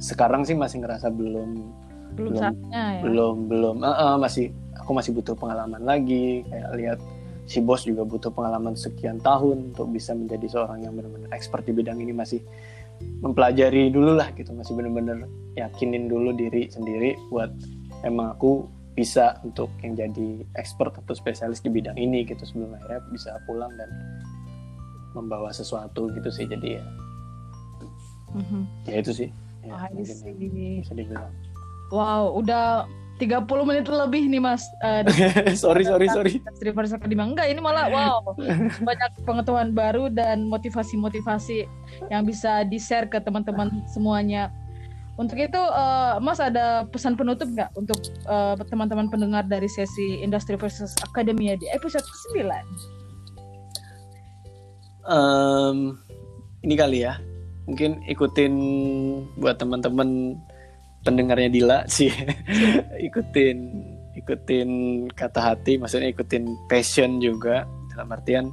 [0.00, 1.50] sekarang sih masih ngerasa belum
[2.16, 2.42] belum belum
[2.72, 3.00] ya?
[3.04, 3.76] belum belum.
[3.84, 6.44] Uh, uh, masih aku masih butuh pengalaman lagi.
[6.48, 6.98] Kayak lihat
[7.44, 11.72] si bos juga butuh pengalaman sekian tahun untuk bisa menjadi seorang yang benar-benar expert di
[11.76, 12.16] bidang ini.
[12.16, 12.40] Masih
[13.20, 14.52] mempelajari dulu lah gitu.
[14.56, 17.52] Masih benar-benar yakinin dulu diri sendiri buat
[18.04, 23.00] emang aku bisa untuk yang jadi expert atau spesialis di bidang ini gitu sebelum akhirnya
[23.08, 23.88] bisa pulang dan
[25.16, 26.44] membawa sesuatu gitu sih.
[26.44, 26.84] Jadi ya
[28.36, 28.62] mm-hmm.
[28.88, 29.28] ya itu sih.
[29.62, 31.30] Ya, oh, bisa dibilang.
[31.94, 32.88] Wow udah
[33.22, 34.66] 30 menit lebih nih mas.
[34.82, 35.06] Uh,
[35.54, 36.42] sorry sorry sorry.
[36.58, 38.34] Reverse Academy enggak ini malah wow
[38.82, 41.68] banyak pengetahuan baru dan motivasi-motivasi
[42.10, 44.50] yang bisa di share ke teman-teman semuanya.
[45.20, 50.56] Untuk itu, uh, Mas ada pesan penutup nggak untuk uh, teman-teman pendengar dari sesi Industry
[50.56, 52.48] versus Academia di episode ke-9?
[55.04, 56.00] Um,
[56.64, 57.20] ini kali ya,
[57.72, 58.54] mungkin ikutin
[59.40, 60.36] buat teman-teman
[61.08, 62.12] pendengarnya Dila sih,
[63.08, 63.58] ikutin
[64.12, 64.68] ikutin
[65.16, 67.64] kata hati, maksudnya ikutin passion juga.
[67.88, 68.52] Dalam artian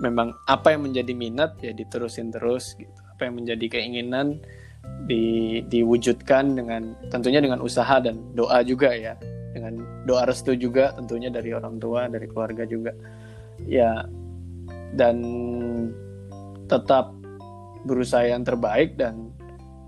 [0.00, 4.40] memang apa yang menjadi minat ya diterusin terus gitu, apa yang menjadi keinginan
[5.04, 9.12] di, diwujudkan dengan tentunya dengan usaha dan doa juga ya.
[9.52, 12.96] Dengan doa restu juga tentunya dari orang tua dari keluarga juga.
[13.68, 14.08] Ya
[14.96, 15.20] dan
[16.68, 17.17] tetap
[17.88, 19.32] berusaha yang terbaik dan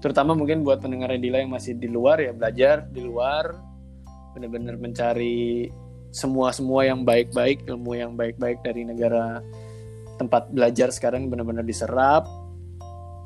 [0.01, 3.53] terutama mungkin buat pendengar Dila yang masih di luar ya belajar di luar
[4.33, 5.69] benar-benar mencari
[6.09, 9.45] semua semua yang baik-baik ilmu yang baik-baik dari negara
[10.17, 12.25] tempat belajar sekarang benar-benar diserap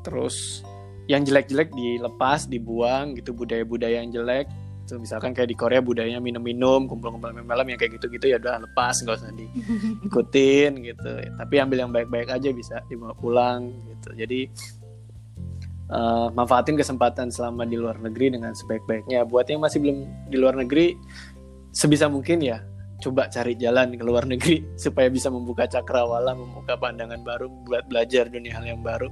[0.03, 0.61] terus
[1.05, 4.49] yang jelek-jelek dilepas, dibuang gitu budaya-budaya yang jelek.
[4.85, 9.01] So, misalkan kayak di Korea budayanya minum-minum, kumpul-kumpul malam yang kayak gitu-gitu ya udah lepas,
[9.01, 11.11] nggak usah diikutin gitu.
[11.41, 14.13] Tapi ambil yang baik-baik aja bisa dibawa pulang gitu.
[14.13, 14.45] Jadi
[15.89, 19.25] uh, manfaatin kesempatan selama di luar negeri dengan sebaik-baiknya.
[19.25, 19.97] Buat yang masih belum
[20.29, 20.93] di luar negeri,
[21.73, 22.61] sebisa mungkin ya
[23.01, 28.29] coba cari jalan ke luar negeri supaya bisa membuka cakrawala, membuka pandangan baru, buat belajar
[28.29, 29.09] dunia hal yang baru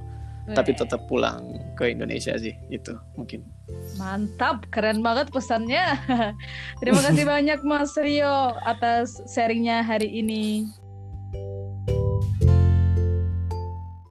[0.51, 1.39] tapi tetap pulang
[1.79, 3.47] ke Indonesia sih itu mungkin.
[3.95, 5.95] Mantap keren banget pesannya.
[6.83, 10.67] Terima kasih banyak Mas Rio atas sharingnya hari ini